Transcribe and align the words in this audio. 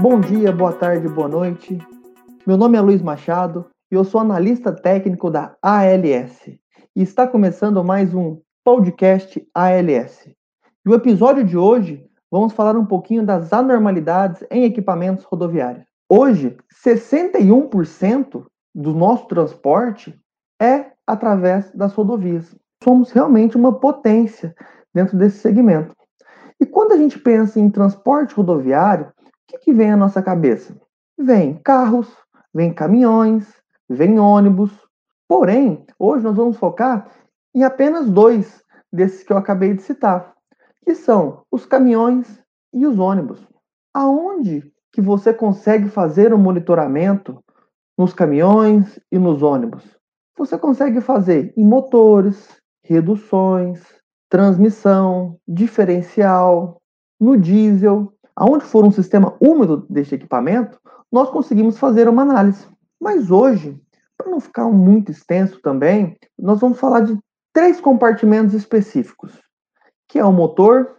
Bom 0.00 0.20
dia, 0.20 0.50
boa 0.50 0.72
tarde, 0.72 1.06
boa 1.06 1.28
noite. 1.28 1.76
Meu 2.46 2.56
nome 2.56 2.78
é 2.78 2.80
Luiz 2.80 3.02
Machado 3.02 3.66
e 3.92 3.94
eu 3.94 4.02
sou 4.02 4.22
analista 4.22 4.72
técnico 4.72 5.30
da 5.30 5.54
ALS. 5.60 6.48
E 6.94 7.02
está 7.02 7.26
começando 7.26 7.84
mais 7.84 8.14
um 8.14 8.40
podcast 8.64 9.46
ALS. 9.54 10.26
E 10.86 10.88
o 10.88 10.94
episódio 10.94 11.44
de 11.44 11.58
hoje 11.58 12.02
vamos 12.30 12.54
falar 12.54 12.74
um 12.74 12.86
pouquinho 12.86 13.26
das 13.26 13.52
anormalidades 13.52 14.42
em 14.50 14.64
equipamentos 14.64 15.24
rodoviários. 15.24 15.84
Hoje, 16.08 16.56
61% 16.86 18.46
do 18.74 18.94
nosso 18.94 19.26
transporte 19.26 20.18
é 20.58 20.92
através 21.06 21.70
das 21.72 21.92
rodovias. 21.92 22.56
Somos 22.82 23.10
realmente 23.10 23.58
uma 23.58 23.78
potência 23.78 24.54
dentro 24.96 25.18
desse 25.18 25.40
segmento. 25.40 25.94
E 26.58 26.64
quando 26.64 26.92
a 26.92 26.96
gente 26.96 27.18
pensa 27.18 27.60
em 27.60 27.70
transporte 27.70 28.34
rodoviário, 28.34 29.08
o 29.08 29.30
que, 29.46 29.58
que 29.58 29.72
vem 29.74 29.92
à 29.92 29.96
nossa 29.96 30.22
cabeça? 30.22 30.74
Vem 31.18 31.60
carros, 31.62 32.08
vem 32.52 32.72
caminhões, 32.72 33.46
vem 33.86 34.18
ônibus. 34.18 34.72
Porém, 35.28 35.84
hoje 35.98 36.24
nós 36.24 36.34
vamos 36.34 36.56
focar 36.56 37.10
em 37.54 37.62
apenas 37.62 38.08
dois 38.08 38.62
desses 38.90 39.22
que 39.22 39.34
eu 39.34 39.36
acabei 39.36 39.74
de 39.74 39.82
citar, 39.82 40.32
que 40.82 40.94
são 40.94 41.42
os 41.52 41.66
caminhões 41.66 42.42
e 42.72 42.86
os 42.86 42.98
ônibus. 42.98 43.46
Aonde 43.92 44.72
que 44.92 45.02
você 45.02 45.30
consegue 45.30 45.90
fazer 45.90 46.32
o 46.32 46.36
um 46.36 46.40
monitoramento 46.40 47.44
nos 47.98 48.14
caminhões 48.14 48.98
e 49.12 49.18
nos 49.18 49.42
ônibus? 49.42 49.84
Você 50.38 50.56
consegue 50.56 51.02
fazer 51.02 51.52
em 51.54 51.66
motores, 51.66 52.56
reduções, 52.82 53.95
transmissão, 54.28 55.38
diferencial, 55.46 56.80
no 57.18 57.36
diesel, 57.36 58.12
aonde 58.34 58.64
for 58.64 58.84
um 58.84 58.90
sistema 58.90 59.36
úmido 59.40 59.86
deste 59.88 60.14
equipamento, 60.14 60.78
nós 61.10 61.30
conseguimos 61.30 61.78
fazer 61.78 62.08
uma 62.08 62.22
análise. 62.22 62.66
Mas 63.00 63.30
hoje, 63.30 63.80
para 64.16 64.30
não 64.30 64.40
ficar 64.40 64.68
muito 64.68 65.10
extenso 65.10 65.60
também, 65.62 66.16
nós 66.38 66.60
vamos 66.60 66.78
falar 66.78 67.00
de 67.00 67.18
três 67.52 67.80
compartimentos 67.80 68.54
específicos, 68.54 69.32
que 70.08 70.18
é 70.18 70.24
o 70.24 70.32
motor, 70.32 70.96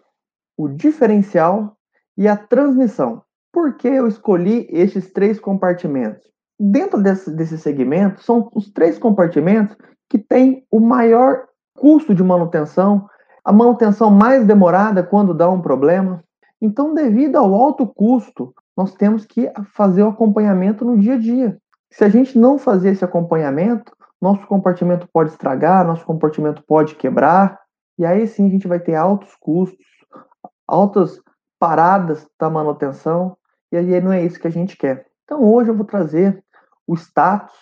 o 0.58 0.68
diferencial 0.68 1.78
e 2.18 2.28
a 2.28 2.36
transmissão. 2.36 3.22
Por 3.52 3.76
que 3.76 3.88
eu 3.88 4.08
escolhi 4.08 4.68
estes 4.72 5.12
três 5.12 5.40
compartimentos? 5.40 6.28
Dentro 6.60 7.02
desse, 7.02 7.30
desse 7.32 7.58
segmento, 7.58 8.24
são 8.24 8.50
os 8.56 8.72
três 8.72 8.98
compartimentos 8.98 9.78
que 10.10 10.18
têm 10.18 10.66
o 10.72 10.80
maior 10.80 11.48
custo 11.76 12.16
de 12.16 12.24
manutenção, 12.24 13.08
a 13.48 13.54
manutenção 13.54 14.12
mais 14.12 14.46
demorada 14.46 15.02
quando 15.02 15.34
dá 15.34 15.50
um 15.50 15.62
problema. 15.62 16.22
Então, 16.62 16.94
devido 16.94 17.38
ao 17.38 17.56
alto 17.56 17.88
custo, 17.88 18.54
nós 18.76 18.94
temos 18.94 19.26
que 19.26 19.50
fazer 19.74 20.04
o 20.04 20.10
acompanhamento 20.10 20.84
no 20.84 20.98
dia 20.98 21.14
a 21.14 21.18
dia. 21.18 21.58
Se 21.90 22.04
a 22.04 22.10
gente 22.10 22.38
não 22.38 22.60
fazer 22.60 22.90
esse 22.90 23.06
acompanhamento, 23.06 23.94
nosso 24.22 24.46
compartimento 24.48 25.08
pode 25.14 25.30
estragar, 25.30 25.88
nosso 25.88 26.06
compartimento 26.06 26.62
pode 26.68 26.96
quebrar, 26.96 27.58
e 27.98 28.06
aí 28.06 28.28
sim 28.28 28.48
a 28.48 28.50
gente 28.50 28.68
vai 28.68 28.82
ter 28.82 28.96
altos 28.96 29.34
custos, 29.40 29.86
altas 30.68 31.18
paradas 31.58 32.28
da 32.38 32.50
manutenção, 32.50 33.38
e 33.72 33.78
aí 33.78 34.02
não 34.02 34.12
é 34.12 34.26
isso 34.26 34.42
que 34.42 34.48
a 34.48 34.52
gente 34.52 34.76
quer. 34.76 35.06
Então 35.24 35.42
hoje 35.42 35.72
eu 35.72 35.76
vou 35.76 35.86
trazer 35.86 36.44
o 36.86 36.96
status 36.96 37.56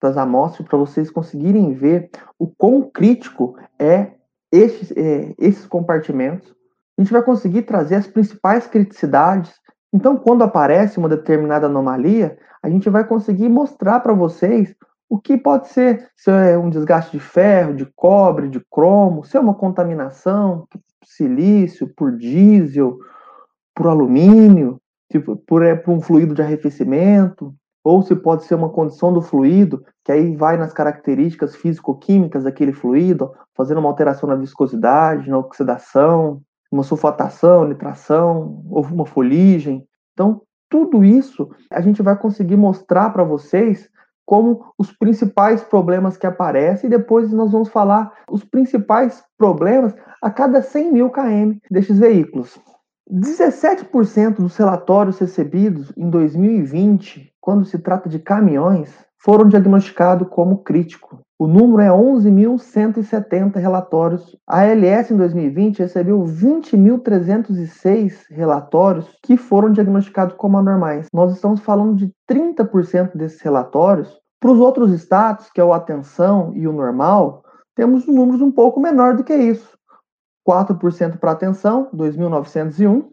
das 0.00 0.16
amostras 0.16 0.66
para 0.66 0.78
vocês 0.78 1.10
conseguirem 1.10 1.74
ver 1.74 2.08
o 2.38 2.46
quão 2.46 2.90
crítico 2.90 3.54
é 3.78 4.15
esses, 4.56 4.90
é, 4.96 5.34
esses 5.38 5.66
compartimentos. 5.66 6.54
A 6.98 7.02
gente 7.02 7.12
vai 7.12 7.22
conseguir 7.22 7.62
trazer 7.62 7.96
as 7.96 8.06
principais 8.06 8.66
criticidades. 8.66 9.52
Então, 9.92 10.16
quando 10.16 10.42
aparece 10.42 10.98
uma 10.98 11.08
determinada 11.08 11.66
anomalia, 11.66 12.38
a 12.62 12.68
gente 12.68 12.88
vai 12.88 13.06
conseguir 13.06 13.48
mostrar 13.48 14.00
para 14.00 14.12
vocês 14.12 14.74
o 15.08 15.18
que 15.18 15.36
pode 15.36 15.68
ser, 15.68 16.10
se 16.16 16.30
é 16.30 16.58
um 16.58 16.68
desgaste 16.68 17.12
de 17.12 17.20
ferro, 17.22 17.74
de 17.74 17.86
cobre, 17.94 18.48
de 18.48 18.60
cromo, 18.70 19.24
se 19.24 19.36
é 19.36 19.40
uma 19.40 19.54
contaminação, 19.54 20.66
silício, 21.04 21.88
por 21.94 22.16
diesel, 22.16 22.98
por 23.74 23.86
alumínio, 23.86 24.80
tipo, 25.10 25.36
por, 25.36 25.62
é, 25.62 25.76
por 25.76 25.92
um 25.92 26.00
fluido 26.00 26.34
de 26.34 26.42
arrefecimento, 26.42 27.54
ou 27.86 28.02
se 28.02 28.16
pode 28.16 28.42
ser 28.42 28.56
uma 28.56 28.68
condição 28.68 29.12
do 29.12 29.22
fluido, 29.22 29.84
que 30.04 30.10
aí 30.10 30.34
vai 30.34 30.56
nas 30.56 30.72
características 30.72 31.54
físico-químicas 31.54 32.42
daquele 32.42 32.72
fluido, 32.72 33.32
fazendo 33.54 33.78
uma 33.78 33.88
alteração 33.88 34.28
na 34.28 34.34
viscosidade, 34.34 35.30
na 35.30 35.38
oxidação, 35.38 36.42
uma 36.68 36.82
sulfatação, 36.82 37.68
nitração, 37.68 38.60
ou 38.68 38.82
uma 38.86 39.06
foligem. 39.06 39.86
Então, 40.12 40.42
tudo 40.68 41.04
isso 41.04 41.48
a 41.70 41.80
gente 41.80 42.02
vai 42.02 42.18
conseguir 42.18 42.56
mostrar 42.56 43.10
para 43.10 43.22
vocês 43.22 43.88
como 44.24 44.64
os 44.76 44.90
principais 44.90 45.62
problemas 45.62 46.16
que 46.16 46.26
aparecem, 46.26 46.88
e 46.88 46.90
depois 46.90 47.30
nós 47.30 47.52
vamos 47.52 47.68
falar 47.68 48.12
os 48.28 48.42
principais 48.42 49.22
problemas 49.38 49.94
a 50.20 50.28
cada 50.28 50.60
100 50.60 50.92
mil 50.92 51.08
km 51.08 51.56
destes 51.70 52.00
veículos. 52.00 52.58
17% 53.10 54.36
dos 54.36 54.56
relatórios 54.56 55.18
recebidos 55.18 55.92
em 55.96 56.10
2020, 56.10 57.32
quando 57.40 57.64
se 57.64 57.78
trata 57.78 58.08
de 58.08 58.18
caminhões, 58.18 58.92
foram 59.18 59.48
diagnosticados 59.48 60.28
como 60.28 60.58
crítico. 60.58 61.20
O 61.38 61.46
número 61.46 61.82
é 61.82 61.88
11.170 61.88 63.56
relatórios. 63.56 64.34
A 64.46 64.62
ALS 64.62 65.10
em 65.10 65.16
2020 65.16 65.80
recebeu 65.80 66.22
20.306 66.22 68.24
relatórios 68.30 69.06
que 69.22 69.36
foram 69.36 69.70
diagnosticados 69.70 70.34
como 70.36 70.56
anormais. 70.56 71.08
Nós 71.12 71.34
estamos 71.34 71.60
falando 71.60 71.96
de 71.96 72.10
30% 72.30 73.16
desses 73.16 73.42
relatórios. 73.42 74.18
Para 74.40 74.50
os 74.50 74.58
outros 74.58 74.90
status, 74.92 75.50
que 75.52 75.60
é 75.60 75.64
o 75.64 75.72
atenção 75.72 76.52
e 76.54 76.66
o 76.66 76.72
normal, 76.72 77.42
temos 77.74 78.06
números 78.06 78.40
um 78.40 78.50
pouco 78.50 78.80
menor 78.80 79.14
do 79.14 79.24
que 79.24 79.34
isso. 79.34 79.75
4% 80.46 81.18
para 81.18 81.32
atenção, 81.32 81.88
2.901, 81.94 83.06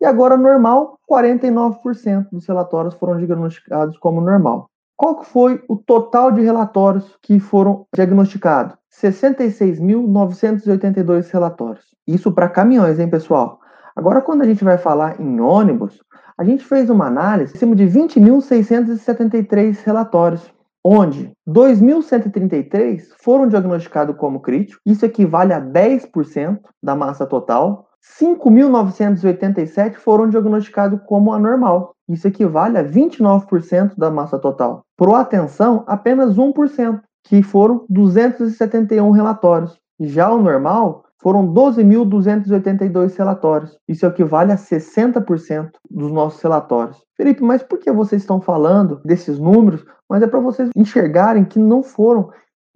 e 0.00 0.04
agora 0.04 0.36
normal, 0.36 0.98
49% 1.10 2.28
dos 2.30 2.46
relatórios 2.46 2.94
foram 2.94 3.16
diagnosticados 3.16 3.98
como 3.98 4.20
normal. 4.20 4.70
Qual 4.96 5.22
foi 5.22 5.62
o 5.68 5.76
total 5.76 6.32
de 6.32 6.42
relatórios 6.42 7.16
que 7.22 7.40
foram 7.40 7.86
diagnosticados? 7.94 8.76
66.982 9.02 11.30
relatórios. 11.30 11.94
Isso 12.06 12.32
para 12.32 12.48
caminhões, 12.48 12.98
hein, 12.98 13.10
pessoal? 13.10 13.60
Agora, 13.94 14.22
quando 14.22 14.40
a 14.42 14.46
gente 14.46 14.64
vai 14.64 14.78
falar 14.78 15.20
em 15.20 15.40
ônibus, 15.40 16.02
a 16.38 16.44
gente 16.44 16.64
fez 16.64 16.90
uma 16.90 17.06
análise 17.06 17.54
em 17.54 17.58
cima 17.58 17.74
de 17.74 17.86
20.673 17.86 19.82
relatórios 19.84 20.54
onde 20.88 21.32
2.133 21.48 23.02
foram 23.18 23.48
diagnosticados 23.48 24.16
como 24.16 24.38
críticos, 24.38 24.80
isso 24.86 25.04
equivale 25.04 25.52
a 25.52 25.60
10% 25.60 26.60
da 26.80 26.94
massa 26.94 27.26
total. 27.26 27.88
5.987 28.20 29.94
foram 29.94 30.30
diagnosticados 30.30 31.00
como 31.06 31.32
anormal, 31.32 31.96
isso 32.08 32.28
equivale 32.28 32.78
a 32.78 32.84
29% 32.84 33.96
da 33.98 34.12
massa 34.12 34.38
total. 34.38 34.84
Pro 34.96 35.16
atenção, 35.16 35.82
apenas 35.88 36.36
1%, 36.36 37.00
que 37.24 37.42
foram 37.42 37.84
271 37.88 39.10
relatórios. 39.10 39.76
Já 39.98 40.30
o 40.30 40.40
normal 40.40 41.05
foram 41.18 41.46
12.282 41.52 43.16
relatórios. 43.16 43.78
Isso 43.88 44.06
equivale 44.06 44.52
a 44.52 44.56
60% 44.56 45.70
dos 45.90 46.12
nossos 46.12 46.40
relatórios. 46.40 47.02
Felipe, 47.16 47.42
mas 47.42 47.62
por 47.62 47.78
que 47.78 47.90
vocês 47.90 48.22
estão 48.22 48.40
falando 48.40 49.00
desses 49.04 49.38
números? 49.38 49.84
Mas 50.08 50.22
é 50.22 50.26
para 50.26 50.40
vocês 50.40 50.70
enxergarem 50.76 51.44
que 51.44 51.58
não 51.58 51.82
foram 51.82 52.30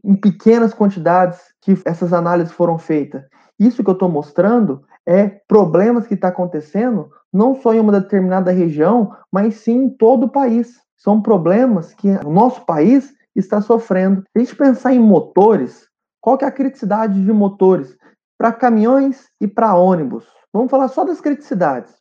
em 0.05 0.15
pequenas 0.15 0.73
quantidades 0.73 1.39
que 1.61 1.79
essas 1.85 2.13
análises 2.13 2.53
foram 2.53 2.79
feitas. 2.79 3.23
Isso 3.59 3.85
que 3.85 3.91
eu 3.91 3.95
estou 3.95 4.09
mostrando 4.09 4.83
é 5.07 5.29
problemas 5.47 6.07
que 6.07 6.15
está 6.15 6.29
acontecendo 6.29 7.11
não 7.33 7.55
só 7.55 7.73
em 7.75 7.81
uma 7.81 7.93
determinada 7.93 8.51
região, 8.51 9.15
mas 9.31 9.57
sim 9.57 9.85
em 9.85 9.91
todo 9.91 10.25
o 10.25 10.29
país. 10.31 10.81
São 10.97 11.21
problemas 11.21 11.95
que 11.95 12.09
o 12.25 12.31
nosso 12.31 12.65
país 12.67 13.15
está 13.35 13.61
sofrendo. 13.61 14.23
Se 14.23 14.29
a 14.37 14.39
gente 14.41 14.57
pensar 14.57 14.93
em 14.93 14.99
motores, 14.99 15.89
qual 16.21 16.37
que 16.37 16.45
é 16.45 16.49
a 16.49 16.53
criticidade 16.53 17.25
de 17.25 17.33
motores? 17.33 17.97
Para 18.41 18.53
caminhões 18.53 19.29
e 19.39 19.47
para 19.47 19.75
ônibus. 19.75 20.25
Vamos 20.51 20.71
falar 20.71 20.89
só 20.89 21.05
das 21.05 21.21
criticidades. 21.21 21.93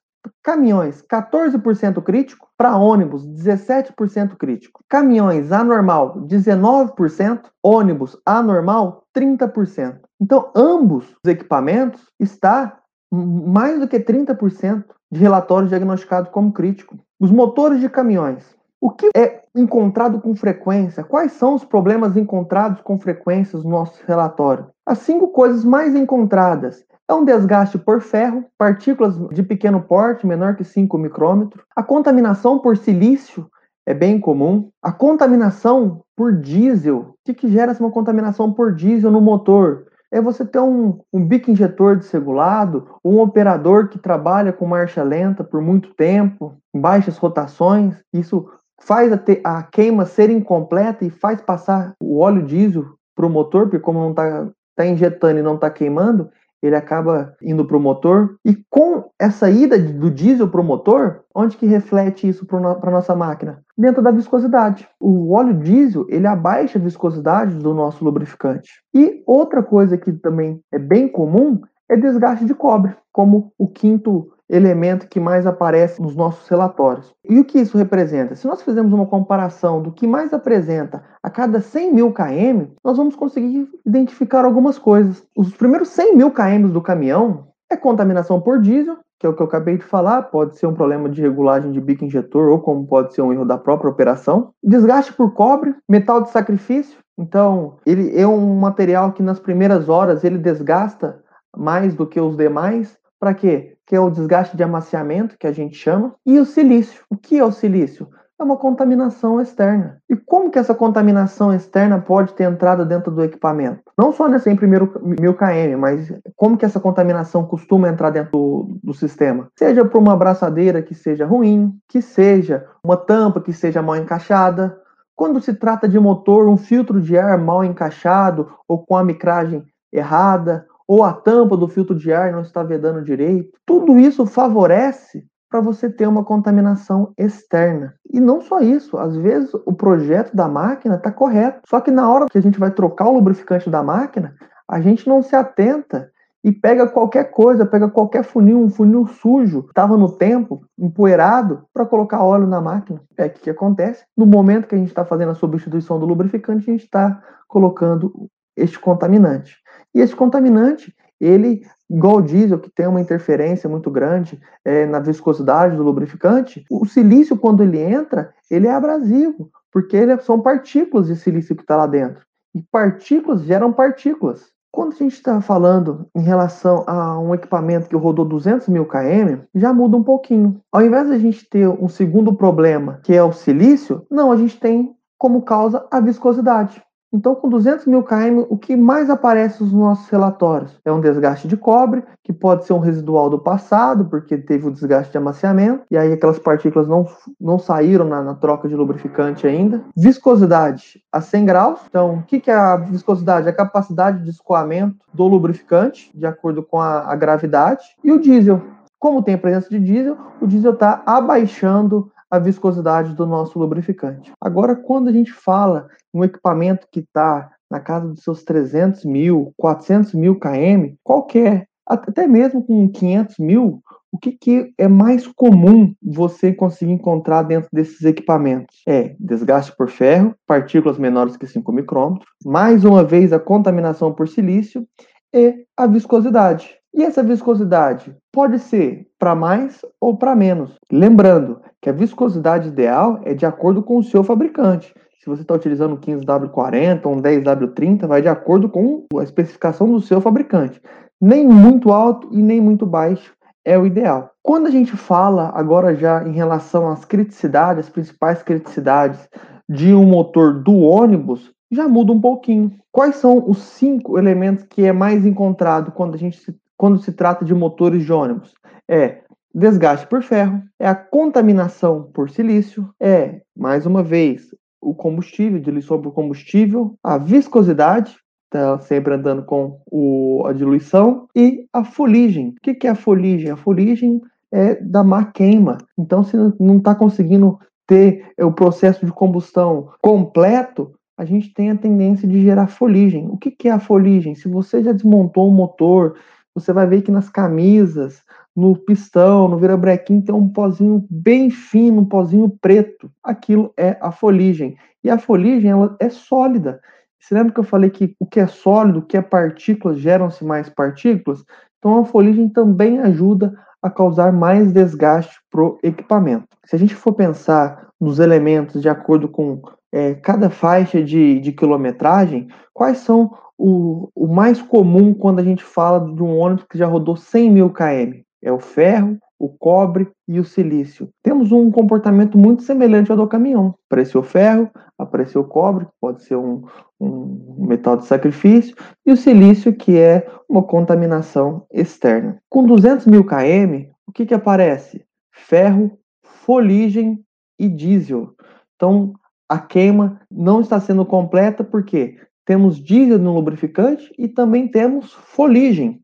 Caminhões, 0.42 1.04
14% 1.04 2.02
crítico, 2.02 2.48
para 2.58 2.78
ônibus, 2.78 3.28
17% 3.28 4.38
crítico. 4.38 4.82
Caminhões 4.88 5.52
anormal, 5.52 6.22
19%, 6.22 7.42
ônibus 7.62 8.18
anormal, 8.26 9.04
30%. 9.14 10.00
Então, 10.18 10.50
ambos 10.56 11.14
os 11.22 11.30
equipamentos 11.30 12.10
está 12.18 12.80
mais 13.12 13.78
do 13.78 13.86
que 13.86 14.00
30% 14.00 14.86
de 15.12 15.20
relatórios 15.20 15.72
diagnosticados 15.72 16.32
como 16.32 16.54
crítico. 16.54 16.98
Os 17.20 17.32
motores 17.32 17.82
de 17.82 17.90
caminhões, 17.90 18.56
o 18.80 18.92
que 18.92 19.10
é 19.14 19.42
encontrado 19.54 20.22
com 20.22 20.34
frequência? 20.34 21.04
Quais 21.04 21.34
são 21.34 21.56
os 21.56 21.66
problemas 21.66 22.16
encontrados 22.16 22.80
com 22.82 22.98
frequência 22.98 23.60
no 23.60 23.70
nosso 23.70 24.02
relatório? 24.08 24.68
As 24.90 24.98
cinco 24.98 25.28
coisas 25.28 25.64
mais 25.64 25.94
encontradas 25.94 26.84
é 27.08 27.14
um 27.14 27.24
desgaste 27.24 27.78
por 27.78 28.02
ferro, 28.02 28.44
partículas 28.58 29.20
de 29.30 29.44
pequeno 29.44 29.80
porte, 29.84 30.26
menor 30.26 30.56
que 30.56 30.64
5 30.64 30.98
micrômetros. 30.98 31.64
A 31.76 31.84
contaminação 31.84 32.58
por 32.58 32.76
silício 32.76 33.46
é 33.86 33.94
bem 33.94 34.20
comum. 34.20 34.72
A 34.82 34.92
contaminação 34.92 36.02
por 36.16 36.36
diesel, 36.36 36.98
o 36.98 37.14
que, 37.24 37.36
que 37.36 37.52
gera 37.52 37.78
uma 37.80 37.92
contaminação 37.92 38.52
por 38.52 38.74
diesel 38.74 39.12
no 39.12 39.22
motor? 39.22 39.86
É 40.12 40.20
você 40.20 40.44
ter 40.44 40.60
um, 40.60 41.00
um 41.14 41.24
bico 41.24 41.52
injetor 41.52 41.96
desregulado, 41.96 42.88
um 43.06 43.20
operador 43.20 43.90
que 43.90 44.00
trabalha 44.00 44.52
com 44.52 44.66
marcha 44.66 45.04
lenta 45.04 45.44
por 45.44 45.62
muito 45.62 45.94
tempo, 45.94 46.56
em 46.74 46.82
baixas 46.82 47.16
rotações. 47.16 47.96
Isso 48.12 48.50
faz 48.82 49.14
a, 49.14 49.20
te, 49.20 49.40
a 49.44 49.62
queima 49.62 50.08
ser 50.08 50.32
incompleta 50.32 51.06
e 51.06 51.12
faz 51.12 51.40
passar 51.42 51.94
o 52.02 52.18
óleo 52.18 52.42
diesel 52.42 52.88
para 53.16 53.28
o 53.28 53.30
motor, 53.30 53.66
porque 53.66 53.78
como 53.78 54.00
não 54.00 54.10
está 54.10 54.50
tá 54.80 54.86
injetando 54.86 55.40
e 55.40 55.44
não 55.44 55.56
está 55.56 55.70
queimando, 55.70 56.30
ele 56.62 56.76
acaba 56.76 57.36
indo 57.42 57.66
para 57.66 57.76
o 57.76 57.80
motor. 57.80 58.38
E 58.46 58.56
com 58.70 59.10
essa 59.20 59.50
ida 59.50 59.78
do 59.78 60.10
diesel 60.10 60.48
para 60.48 60.62
o 60.62 60.64
motor, 60.64 61.22
onde 61.36 61.58
que 61.58 61.66
reflete 61.66 62.28
isso 62.28 62.46
para 62.46 62.60
a 62.60 62.92
nossa 62.92 63.16
máquina? 63.16 63.62
Dentro 63.78 64.02
da 64.02 64.12
viscosidade. 64.12 64.88
O 65.00 65.34
óleo 65.34 65.54
diesel, 65.54 66.06
ele 66.10 66.28
abaixa 66.28 66.80
a 66.80 66.82
viscosidade 66.82 67.56
do 67.56 67.74
nosso 67.74 68.04
lubrificante. 68.04 68.70
E 68.94 69.22
outra 69.26 69.62
coisa 69.62 69.98
que 69.98 70.12
também 70.14 70.62
é 70.72 70.80
bem 70.80 71.08
comum 71.08 71.62
é 71.90 71.98
desgaste 71.98 72.46
de 72.46 72.54
cobre, 72.54 72.96
como 73.12 73.52
o 73.58 73.68
quinto 73.68 74.32
elemento 74.50 75.08
que 75.08 75.20
mais 75.20 75.46
aparece 75.46 76.02
nos 76.02 76.16
nossos 76.16 76.48
relatórios. 76.48 77.14
E 77.28 77.40
o 77.40 77.46
que 77.46 77.60
isso 77.60 77.78
representa? 77.78 78.36
Se 78.36 78.48
nós 78.48 78.62
fizermos 78.62 78.92
uma 78.92 79.06
comparação 79.06 79.82
do 79.82 79.92
que 79.92 80.08
mais 80.08 80.34
apresenta 80.34 81.04
a 81.22 81.30
cada 81.30 81.62
100 81.62 81.94
mil 81.94 82.12
km, 82.12 82.68
nós 82.84 82.98
vamos 82.98 83.16
conseguir 83.16 83.70
identificar 83.86 84.46
algumas 84.46 84.80
coisas. 84.80 85.24
Os 85.36 85.56
primeiros 85.56 85.90
100 85.90 86.16
mil 86.16 86.32
km 86.32 86.68
do 86.70 86.82
caminhão 86.82 87.48
é 87.72 87.78
contaminação 87.78 88.42
por 88.42 88.60
diesel, 88.60 88.98
que 89.20 89.28
é 89.28 89.30
o 89.30 89.36
que 89.36 89.42
eu 89.42 89.46
acabei 89.46 89.78
de 89.78 89.84
falar, 89.84 90.24
pode 90.24 90.58
ser 90.58 90.66
um 90.66 90.74
problema 90.74 91.10
de 91.10 91.22
regulagem 91.22 91.72
de 91.72 91.82
bico 91.82 92.06
injetor 92.06 92.50
ou 92.50 92.60
como 92.60 92.88
pode 92.88 93.14
ser 93.14 93.22
um 93.22 93.34
erro 93.34 93.46
da 93.46 93.58
própria 93.58 93.92
operação. 93.92 94.52
Desgaste 94.64 95.14
por 95.14 95.34
cobre, 95.34 95.76
metal 95.88 96.22
de 96.22 96.32
sacrifício. 96.32 96.98
Então, 97.18 97.76
ele 97.86 98.18
é 98.18 98.26
um 98.26 98.56
material 98.56 99.12
que 99.12 99.22
nas 99.22 99.40
primeiras 99.40 99.90
horas 99.90 100.24
ele 100.24 100.38
desgasta 100.38 101.22
mais 101.56 101.96
do 101.96 102.08
que 102.08 102.20
os 102.20 102.38
demais. 102.38 102.98
Para 103.20 103.34
quê? 103.34 103.78
que 103.90 103.96
é 103.96 104.00
o 104.00 104.12
desgaste 104.12 104.56
de 104.56 104.62
amaciamento, 104.62 105.36
que 105.36 105.48
a 105.48 105.52
gente 105.52 105.76
chama, 105.76 106.14
e 106.24 106.38
o 106.40 106.46
silício. 106.46 107.02
O 107.10 107.18
que 107.18 107.40
é 107.40 107.44
o 107.44 107.52
silício? 107.52 108.08
É 108.40 108.44
uma 108.44 108.56
contaminação 108.56 109.42
externa. 109.42 109.98
E 110.08 110.16
como 110.16 110.52
que 110.52 110.60
essa 110.60 110.76
contaminação 110.76 111.52
externa 111.52 112.00
pode 112.00 112.34
ter 112.34 112.44
entrado 112.44 112.86
dentro 112.86 113.12
do 113.12 113.24
equipamento? 113.24 113.82
Não 113.98 114.14
só 114.14 114.30
nesse 114.30 114.54
primeiro 114.54 114.94
mil 115.02 115.34
km, 115.34 115.76
mas 115.78 116.14
como 116.36 116.56
que 116.56 116.64
essa 116.64 116.80
contaminação 116.80 117.44
costuma 117.44 117.90
entrar 117.90 118.12
dentro 118.12 118.32
do, 118.32 118.80
do 118.84 118.94
sistema? 118.94 119.48
Seja 119.58 119.84
por 119.84 119.98
uma 119.98 120.14
abraçadeira 120.14 120.84
que 120.84 120.94
seja 120.94 121.26
ruim, 121.26 121.76
que 121.88 122.00
seja 122.00 122.68
uma 122.84 122.96
tampa 122.96 123.42
que 123.42 123.52
seja 123.52 123.82
mal 123.82 123.98
encaixada, 123.98 124.80
quando 125.16 125.42
se 125.42 125.54
trata 125.56 125.90
de 125.90 126.00
motor, 126.00 126.48
um 126.48 126.58
filtro 126.58 127.02
de 127.02 127.18
ar 127.18 127.40
mal 127.40 127.64
encaixado 127.64 128.52
ou 128.68 128.86
com 128.86 128.96
a 128.96 129.04
micragem 129.04 129.66
errada, 129.92 130.68
ou 130.90 131.04
a 131.04 131.14
tampa 131.14 131.56
do 131.56 131.68
filtro 131.68 131.96
de 131.96 132.12
ar 132.12 132.32
não 132.32 132.42
está 132.42 132.64
vedando 132.64 133.04
direito. 133.04 133.56
Tudo 133.64 134.00
isso 134.00 134.26
favorece 134.26 135.24
para 135.48 135.62
você 135.62 135.88
ter 135.88 136.08
uma 136.08 136.24
contaminação 136.24 137.14
externa. 137.16 137.94
E 138.12 138.20
não 138.20 138.42
só 138.42 138.60
isso, 138.60 138.98
às 138.98 139.16
vezes 139.16 139.52
o 139.54 139.72
projeto 139.72 140.36
da 140.36 140.48
máquina 140.48 140.96
está 140.96 141.12
correto, 141.12 141.62
só 141.70 141.80
que 141.80 141.92
na 141.92 142.10
hora 142.10 142.26
que 142.26 142.40
a 142.40 142.42
gente 142.42 142.60
vai 142.60 142.72
trocar 142.72 143.08
o 143.08 143.14
lubrificante 143.14 143.70
da 143.70 143.84
máquina, 143.84 144.34
a 144.68 144.82
gente 144.82 145.08
não 145.08 145.22
se 145.22 145.36
atenta 145.36 146.10
e 146.44 146.52
pega 146.52 146.88
qualquer 146.88 147.26
coisa, 147.26 147.68
pega 147.68 147.88
qualquer 147.88 148.24
funil, 148.24 148.60
um 148.60 148.70
funil 148.70 149.06
sujo, 149.06 149.66
estava 149.68 149.96
no 149.96 150.12
tempo, 150.12 150.66
empoeirado, 150.76 151.66
para 151.72 151.86
colocar 151.86 152.24
óleo 152.24 152.48
na 152.48 152.62
máquina. 152.62 153.00
É 153.16 153.28
o 153.28 153.30
que, 153.30 153.50
acontece? 153.52 154.04
No 154.18 154.26
momento 154.26 154.68
que 154.68 154.74
a 154.74 154.78
gente 154.78 154.88
está 154.88 155.06
fazendo 155.06 155.32
a 155.32 155.36
substituição 155.36 156.00
do 156.00 156.06
lubrificante, 156.08 156.68
a 156.68 156.72
gente 156.72 156.86
está 156.86 157.22
colocando 157.48 158.28
este 158.58 158.80
contaminante. 158.80 159.56
E 159.94 160.02
esse 160.02 160.16
contaminante, 160.16 160.94
ele, 161.20 161.66
igual 161.90 162.18
o 162.18 162.22
diesel, 162.22 162.60
que 162.60 162.70
tem 162.70 162.88
uma 162.88 163.02
interferência 163.02 163.70
muito 163.70 163.90
grande 163.90 164.40
é, 164.64 164.86
na 164.86 165.00
viscosidade 165.00 165.76
do 165.76 165.84
lubrificante, 165.84 166.66
o 166.70 166.86
silício, 166.86 167.38
quando 167.38 167.64
ele 167.64 167.80
entra, 167.80 168.34
ele 168.50 168.68
é 168.68 168.72
abrasivo, 168.72 169.50
porque 169.72 169.98
ele, 169.98 170.18
são 170.22 170.40
partículas 170.40 171.08
de 171.08 171.16
silício 171.16 171.56
que 171.56 171.64
está 171.64 171.76
lá 171.76 171.88
dentro. 171.88 172.26
E 172.54 172.62
partículas 172.72 173.44
geram 173.44 173.72
partículas. 173.72 174.48
Quando 174.72 174.94
a 174.94 174.98
gente 174.98 175.14
está 175.14 175.42
falando 175.42 176.08
em 176.16 176.22
relação 176.22 176.84
a 176.88 177.20
um 177.20 177.34
equipamento 177.34 177.90
que 177.90 177.96
rodou 177.96 178.24
200 178.24 178.68
mil 178.68 178.86
km, 178.86 179.42
já 179.54 179.74
muda 179.74 179.98
um 179.98 180.04
pouquinho. 180.04 180.62
Ao 180.72 180.82
invés 180.82 181.08
de 181.08 181.14
a 181.14 181.18
gente 181.18 181.48
ter 181.50 181.68
um 181.68 181.90
segundo 181.90 182.34
problema, 182.36 183.00
que 183.04 183.14
é 183.14 183.24
o 183.24 183.34
silício, 183.34 184.06
não, 184.12 184.32
a 184.32 184.38
gente 184.38 184.60
tem 184.60 184.96
como 185.18 185.42
causa 185.42 185.86
a 185.92 186.00
viscosidade. 186.00 186.82
Então, 187.12 187.34
com 187.34 187.50
200 187.50 187.86
mil 187.88 188.04
km, 188.04 188.46
o 188.50 188.58
que 188.58 188.76
mais 188.76 189.10
aparece 189.10 189.64
nos 189.64 189.74
nossos 189.74 190.08
relatórios 190.10 190.80
é 190.86 190.92
um 190.92 191.02
desgaste 191.02 191.48
de 191.48 191.58
cobre, 191.58 192.04
que 192.24 192.32
pode 192.32 192.66
ser 192.66 192.74
um 192.74 192.80
residual 192.80 193.30
do 193.30 193.40
passado, 193.40 194.06
porque 194.06 194.38
teve 194.38 194.68
o 194.68 194.72
desgaste 194.72 195.12
de 195.12 195.18
amaciamento, 195.18 195.84
e 195.90 195.98
aí 195.98 196.14
aquelas 196.14 196.38
partículas 196.38 196.88
não, 196.88 197.08
não 197.42 197.58
saíram 197.58 198.06
na, 198.06 198.22
na 198.22 198.36
troca 198.36 198.68
de 198.68 198.76
lubrificante 198.76 199.48
ainda. 199.48 199.84
Viscosidade 199.98 201.02
a 201.12 201.20
100 201.20 201.46
graus. 201.46 201.80
Então, 201.90 202.16
o 202.16 202.24
que, 202.24 202.40
que 202.40 202.52
é 202.52 202.56
a 202.56 202.78
viscosidade? 202.78 203.48
É 203.48 203.50
a 203.50 203.56
capacidade 203.56 204.24
de 204.24 204.30
escoamento 204.30 204.98
do 205.12 205.28
lubrificante, 205.28 206.12
de 206.14 206.26
acordo 206.26 206.62
com 206.62 206.80
a, 206.80 207.12
a 207.12 207.16
gravidade. 207.16 207.84
E 208.04 208.12
o 208.12 208.20
diesel. 208.20 208.62
Como 209.00 209.24
tem 209.24 209.36
a 209.36 209.38
presença 209.38 209.70
de 209.70 209.80
diesel, 209.80 210.18
o 210.42 210.46
diesel 210.46 210.74
está 210.74 211.02
abaixando 211.06 212.12
a 212.30 212.40
viscosidade 212.40 213.16
do 213.16 213.26
nosso 213.26 213.58
lubrificante. 213.58 214.32
Agora, 214.40 214.76
quando 214.76 215.08
a 215.08 215.12
gente 215.12 215.32
fala 215.32 215.88
em 216.14 216.20
um 216.20 216.24
equipamento 216.24 216.88
que 216.92 217.00
está 217.00 217.52
na 217.70 217.80
casa 217.80 218.08
dos 218.08 218.24
seus 218.24 218.44
300 218.44 219.06
mil, 219.06 219.54
400 219.58 220.14
mil 220.14 220.40
km, 220.40 220.94
qualquer, 221.04 221.68
até 221.86 222.28
mesmo 222.28 222.64
com 222.64 222.90
500 222.90 223.38
mil, 223.40 223.82
o 224.12 224.18
que, 224.18 224.32
que, 224.32 224.74
é 224.78 224.88
mais 224.88 225.28
comum 225.28 225.94
você 226.02 226.52
conseguir 226.52 226.92
encontrar 226.92 227.44
dentro 227.44 227.70
desses 227.72 228.02
equipamentos? 228.04 228.82
É 228.88 229.16
desgaste 229.20 229.76
por 229.76 229.88
ferro, 229.90 230.34
partículas 230.48 230.98
menores 230.98 231.38
que 231.38 231.46
5 231.46 231.72
micrômetros, 231.72 232.28
mais 232.44 232.84
uma 232.84 233.04
vez 233.04 233.32
a 233.32 233.40
contaminação 233.40 234.12
por 234.12 234.28
silício 234.28 234.88
e 235.34 235.64
a 235.78 235.86
viscosidade. 235.86 236.79
E 236.94 237.04
essa 237.04 237.24
viscosidade 237.24 238.16
pode 238.32 238.60
ser 238.60 239.08
para 239.18 239.36
mais 239.36 239.82
ou 240.02 240.18
para 240.18 240.36
menos. 240.36 240.76
Lembrando 240.92 241.62
que 241.82 241.90
a 241.90 241.94
viscosidade 241.94 242.68
ideal 242.68 243.22
é 243.24 243.34
de 243.34 243.46
acordo 243.46 243.84
com 243.84 243.98
o 243.98 244.04
seu 244.04 244.24
fabricante. 244.24 244.94
Se 245.20 245.30
você 245.30 245.42
está 245.42 245.54
utilizando 245.54 245.94
um 245.94 245.98
15W40 245.98 247.06
ou 247.06 247.14
um 247.14 247.22
10W30, 247.22 248.08
vai 248.08 248.22
de 248.22 248.28
acordo 248.28 248.70
com 248.70 249.06
a 249.18 249.24
especificação 249.24 249.92
do 249.92 250.02
seu 250.02 250.20
fabricante. 250.20 250.82
Nem 251.22 251.48
muito 251.48 251.92
alto 251.92 252.30
e 252.32 252.42
nem 252.42 252.62
muito 252.62 252.86
baixo 252.86 253.34
é 253.64 253.78
o 253.78 253.86
ideal. 253.86 254.32
Quando 254.42 254.68
a 254.68 254.72
gente 254.72 254.96
fala 254.96 255.52
agora 255.54 255.94
já 255.96 256.24
em 256.28 256.32
relação 256.32 256.90
às 256.90 257.06
criticidades, 257.06 257.86
as 257.86 257.90
principais 257.92 258.42
criticidades 258.42 259.30
de 259.68 259.94
um 259.94 260.06
motor 260.06 260.64
do 260.64 260.76
ônibus, 260.80 261.52
já 261.72 261.88
muda 261.88 262.12
um 262.12 262.20
pouquinho. 262.20 262.72
Quais 262.92 263.18
são 263.18 263.44
os 263.48 263.60
cinco 263.60 264.18
elementos 264.18 264.66
que 264.68 264.86
é 264.86 264.92
mais 264.92 265.26
encontrado 265.26 265.92
quando 265.92 266.16
a 266.16 266.18
gente 266.18 266.40
quando 266.80 266.98
se 266.98 267.12
trata 267.12 267.44
de 267.44 267.54
motores 267.54 268.06
de 268.06 268.14
ônibus? 268.14 268.54
É 268.88 269.20
desgaste 269.54 270.08
por 270.08 270.24
ferro, 270.24 270.64
é 270.80 270.88
a 270.88 270.96
contaminação 270.96 272.10
por 272.14 272.30
silício, 272.30 272.90
é, 273.00 273.42
mais 273.58 273.86
uma 273.86 274.02
vez, 274.02 274.56
o 274.80 274.94
combustível, 274.94 275.60
diluição 275.60 276.02
por 276.02 276.14
combustível, 276.14 276.96
a 277.04 277.18
viscosidade, 277.18 278.16
tá 278.50 278.80
sempre 278.80 279.14
andando 279.14 279.44
com 279.44 279.82
o, 279.92 280.44
a 280.46 280.54
diluição, 280.54 281.28
e 281.36 281.66
a 281.74 281.84
fuligem. 281.84 282.50
O 282.50 282.56
que, 282.62 282.74
que 282.74 282.88
é 282.88 282.92
a 282.92 282.96
fuligem? 282.96 283.52
A 283.52 283.58
fuligem 283.58 284.22
é 284.52 284.76
da 284.76 285.04
má 285.04 285.26
queima. 285.26 285.80
Então, 285.98 286.24
se 286.24 286.38
não 286.60 286.78
está 286.78 286.96
conseguindo 286.96 287.60
ter 287.86 288.32
o 288.40 288.52
processo 288.52 289.06
de 289.06 289.12
combustão 289.12 289.90
completo, 290.02 290.94
a 291.18 291.26
gente 291.26 291.54
tem 291.54 291.72
a 291.72 291.76
tendência 291.76 292.26
de 292.26 292.42
gerar 292.42 292.68
fuligem. 292.68 293.28
O 293.28 293.38
que, 293.38 293.52
que 293.52 293.68
é 293.68 293.72
a 293.72 293.80
fuligem? 293.80 294.36
Se 294.36 294.48
você 294.48 294.82
já 294.82 294.94
desmontou 294.94 295.50
um 295.50 295.54
motor, 295.54 296.16
você 296.60 296.74
vai 296.74 296.88
ver 296.88 297.02
que 297.02 297.12
nas 297.12 297.30
camisas, 297.30 298.22
no 298.56 298.76
pistão, 298.76 299.48
no 299.48 299.58
virabrequim, 299.58 300.22
tem 300.22 300.34
um 300.34 300.50
pozinho 300.50 301.06
bem 301.10 301.50
fino, 301.50 302.02
um 302.02 302.06
pozinho 302.06 302.50
preto. 302.62 303.10
Aquilo 303.24 303.74
é 303.78 303.98
a 304.02 304.12
foligem. 304.12 304.76
E 305.04 305.10
a 305.10 305.18
foligem, 305.18 305.72
ela 305.72 305.96
é 306.00 306.10
sólida. 306.10 306.82
Você 307.20 307.36
lembra 307.36 307.54
que 307.54 307.60
eu 307.60 307.64
falei 307.64 307.90
que 307.90 308.16
o 308.20 308.26
que 308.26 308.40
é 308.40 308.48
sólido, 308.48 309.00
o 309.00 309.06
que 309.06 309.18
é 309.18 309.22
partículas, 309.22 310.00
geram-se 310.00 310.44
mais 310.44 310.70
partículas? 310.70 311.44
Então 311.78 312.00
a 312.00 312.06
foligem 312.06 312.50
também 312.50 313.00
ajuda 313.00 313.54
a 313.82 313.90
causar 313.90 314.32
mais 314.32 314.72
desgaste 314.72 315.36
para 315.50 315.62
o 315.62 315.80
equipamento. 315.84 316.48
Se 316.66 316.76
a 316.76 316.80
gente 316.80 316.96
for 316.96 317.14
pensar 317.14 317.90
nos 318.00 318.20
elementos 318.20 318.82
de 318.82 318.90
acordo 318.90 319.28
com 319.28 319.62
é, 319.92 320.16
cada 320.16 320.50
faixa 320.50 321.04
de, 321.04 321.40
de 321.40 321.52
quilometragem, 321.52 322.48
quais 322.74 323.00
são 323.00 323.32
o, 323.60 324.10
o 324.16 324.26
mais 324.26 324.62
comum 324.62 325.14
quando 325.14 325.40
a 325.40 325.44
gente 325.44 325.64
fala 325.64 326.00
de 326.00 326.24
um 326.24 326.38
ônibus 326.38 326.64
que 326.64 326.78
já 326.78 326.88
rodou 326.88 327.18
100 327.18 327.52
mil 327.52 327.70
km? 327.70 328.22
É 328.42 328.50
o 328.54 328.60
ferro, 328.60 329.20
o 329.38 329.50
cobre 329.50 330.10
e 330.26 330.40
o 330.40 330.46
silício. 330.46 331.10
Temos 331.22 331.52
um 331.52 331.70
comportamento 331.70 332.38
muito 332.38 332.64
semelhante 332.64 333.12
ao 333.12 333.18
do 333.18 333.28
caminhão. 333.28 333.76
Apareceu 333.90 334.24
ferro, 334.24 334.72
apareceu 334.98 335.44
cobre, 335.44 335.86
pode 336.00 336.24
ser 336.24 336.38
um, 336.38 336.64
um 337.02 337.66
metal 337.68 337.98
de 337.98 338.06
sacrifício, 338.06 338.76
e 339.06 339.12
o 339.12 339.18
silício, 339.18 339.76
que 339.76 339.98
é 339.98 340.26
uma 340.48 340.64
contaminação 340.64 341.66
externa. 341.70 342.42
Com 342.50 342.66
200 342.66 343.06
mil 343.08 343.26
km, 343.26 343.90
o 344.08 344.12
que, 344.14 344.26
que 344.26 344.34
aparece? 344.34 345.04
Ferro, 345.34 346.00
foligem 346.24 347.22
e 347.60 347.68
diesel. 347.68 348.34
Então, 348.76 349.14
a 349.50 349.60
queima 349.60 350.22
não 350.32 350.62
está 350.62 350.80
sendo 350.80 351.06
completa 351.06 351.64
porque 351.64 352.18
temos 352.50 352.84
diesel 352.84 353.20
no 353.20 353.32
lubrificante 353.32 354.12
e 354.18 354.28
também 354.28 354.68
temos 354.68 355.14
foligem 355.14 356.02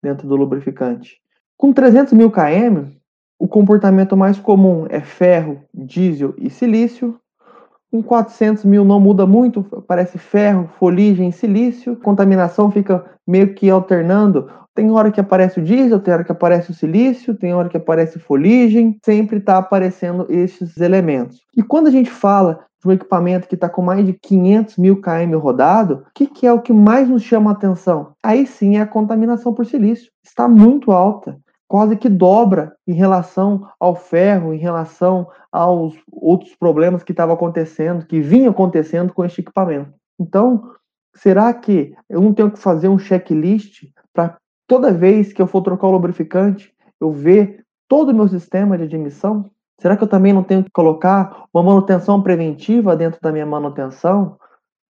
dentro 0.00 0.28
do 0.28 0.36
lubrificante. 0.36 1.16
Com 1.56 1.72
300 1.72 2.12
mil 2.12 2.30
km, 2.30 2.92
o 3.36 3.48
comportamento 3.48 4.16
mais 4.16 4.38
comum 4.38 4.86
é 4.90 5.00
ferro, 5.00 5.60
diesel 5.74 6.36
e 6.38 6.48
silício. 6.50 7.18
Com 7.90 8.00
400 8.00 8.64
mil 8.64 8.84
não 8.84 9.00
muda 9.00 9.26
muito, 9.26 9.64
parece 9.88 10.18
ferro, 10.18 10.70
foligem 10.78 11.32
silício. 11.32 11.96
Contaminação 11.96 12.70
fica 12.70 13.04
meio 13.26 13.52
que 13.52 13.68
alternando. 13.68 14.48
Tem 14.76 14.92
hora 14.92 15.10
que 15.10 15.18
aparece 15.18 15.58
o 15.58 15.64
diesel, 15.64 15.98
tem 15.98 16.14
hora 16.14 16.22
que 16.22 16.30
aparece 16.30 16.70
o 16.70 16.74
silício, 16.74 17.34
tem 17.34 17.52
hora 17.52 17.68
que 17.68 17.76
aparece 17.76 18.20
foligem. 18.20 18.96
Sempre 19.04 19.38
está 19.38 19.58
aparecendo 19.58 20.28
esses 20.30 20.76
elementos. 20.76 21.42
E 21.56 21.62
quando 21.64 21.88
a 21.88 21.90
gente 21.90 22.08
fala 22.08 22.67
de 22.80 22.88
um 22.88 22.92
equipamento 22.92 23.48
que 23.48 23.54
está 23.54 23.68
com 23.68 23.82
mais 23.82 24.06
de 24.06 24.12
500 24.12 24.76
mil 24.76 25.00
km 25.00 25.36
rodado, 25.36 26.04
o 26.06 26.12
que, 26.14 26.26
que, 26.26 26.46
é 26.46 26.52
o 26.52 26.62
que 26.62 26.72
mais 26.72 27.08
nos 27.08 27.22
chama 27.22 27.50
a 27.50 27.54
atenção? 27.54 28.12
Aí 28.22 28.46
sim 28.46 28.76
é 28.76 28.80
a 28.80 28.86
contaminação 28.86 29.52
por 29.52 29.66
silício. 29.66 30.10
Está 30.24 30.48
muito 30.48 30.92
alta 30.92 31.38
quase 31.68 31.96
que 31.96 32.08
dobra 32.08 32.74
em 32.86 32.94
relação 32.94 33.68
ao 33.78 33.94
ferro, 33.94 34.54
em 34.54 34.58
relação 34.58 35.28
aos 35.52 35.94
outros 36.10 36.54
problemas 36.56 37.02
que 37.04 37.12
estavam 37.12 37.34
acontecendo, 37.34 38.06
que 38.06 38.20
vinham 38.20 38.50
acontecendo 38.50 39.12
com 39.12 39.24
este 39.24 39.42
equipamento. 39.42 39.92
Então, 40.18 40.72
será 41.14 41.52
que 41.52 41.94
eu 42.08 42.22
não 42.22 42.32
tenho 42.32 42.50
que 42.50 42.58
fazer 42.58 42.88
um 42.88 42.98
checklist 42.98 43.84
para 44.14 44.38
toda 44.66 44.92
vez 44.92 45.32
que 45.32 45.42
eu 45.42 45.46
for 45.46 45.62
trocar 45.62 45.88
o 45.88 45.92
lubrificante, 45.92 46.72
eu 46.98 47.12
ver 47.12 47.64
todo 47.86 48.10
o 48.10 48.14
meu 48.14 48.26
sistema 48.26 48.78
de 48.78 48.84
admissão? 48.84 49.50
Será 49.80 49.96
que 49.96 50.02
eu 50.02 50.08
também 50.08 50.32
não 50.32 50.42
tenho 50.42 50.64
que 50.64 50.70
colocar 50.70 51.44
uma 51.54 51.62
manutenção 51.62 52.20
preventiva 52.20 52.96
dentro 52.96 53.20
da 53.20 53.30
minha 53.30 53.46
manutenção? 53.46 54.36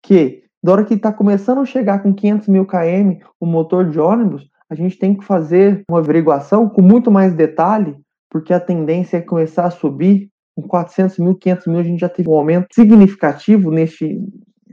Que, 0.02 0.44
da 0.64 0.72
hora 0.72 0.86
que 0.86 0.94
está 0.94 1.12
começando 1.12 1.60
a 1.60 1.66
chegar 1.66 2.02
com 2.02 2.14
500 2.14 2.48
mil 2.48 2.66
km 2.66 3.20
o 3.40 3.46
motor 3.46 3.90
de 3.90 4.00
ônibus, 4.00 4.50
a 4.70 4.76
gente 4.76 4.98
tem 4.98 5.16
que 5.16 5.26
fazer 5.26 5.84
uma 5.90 6.00
averiguação 6.00 6.70
com 6.70 6.82
muito 6.82 7.12
mais 7.12 7.34
detalhe, 7.34 7.98
porque 8.30 8.54
a 8.54 8.60
tendência 8.60 9.18
é 9.18 9.22
começar 9.22 9.66
a 9.66 9.72
subir. 9.72 10.30
Com 10.56 10.64
400 10.64 11.20
mil, 11.20 11.36
500 11.36 11.68
mil, 11.68 11.80
a 11.80 11.84
gente 11.84 12.00
já 12.00 12.10
teve 12.10 12.30
um 12.30 12.34
aumento 12.34 12.68
significativo 12.74 13.70
neste, 13.70 14.20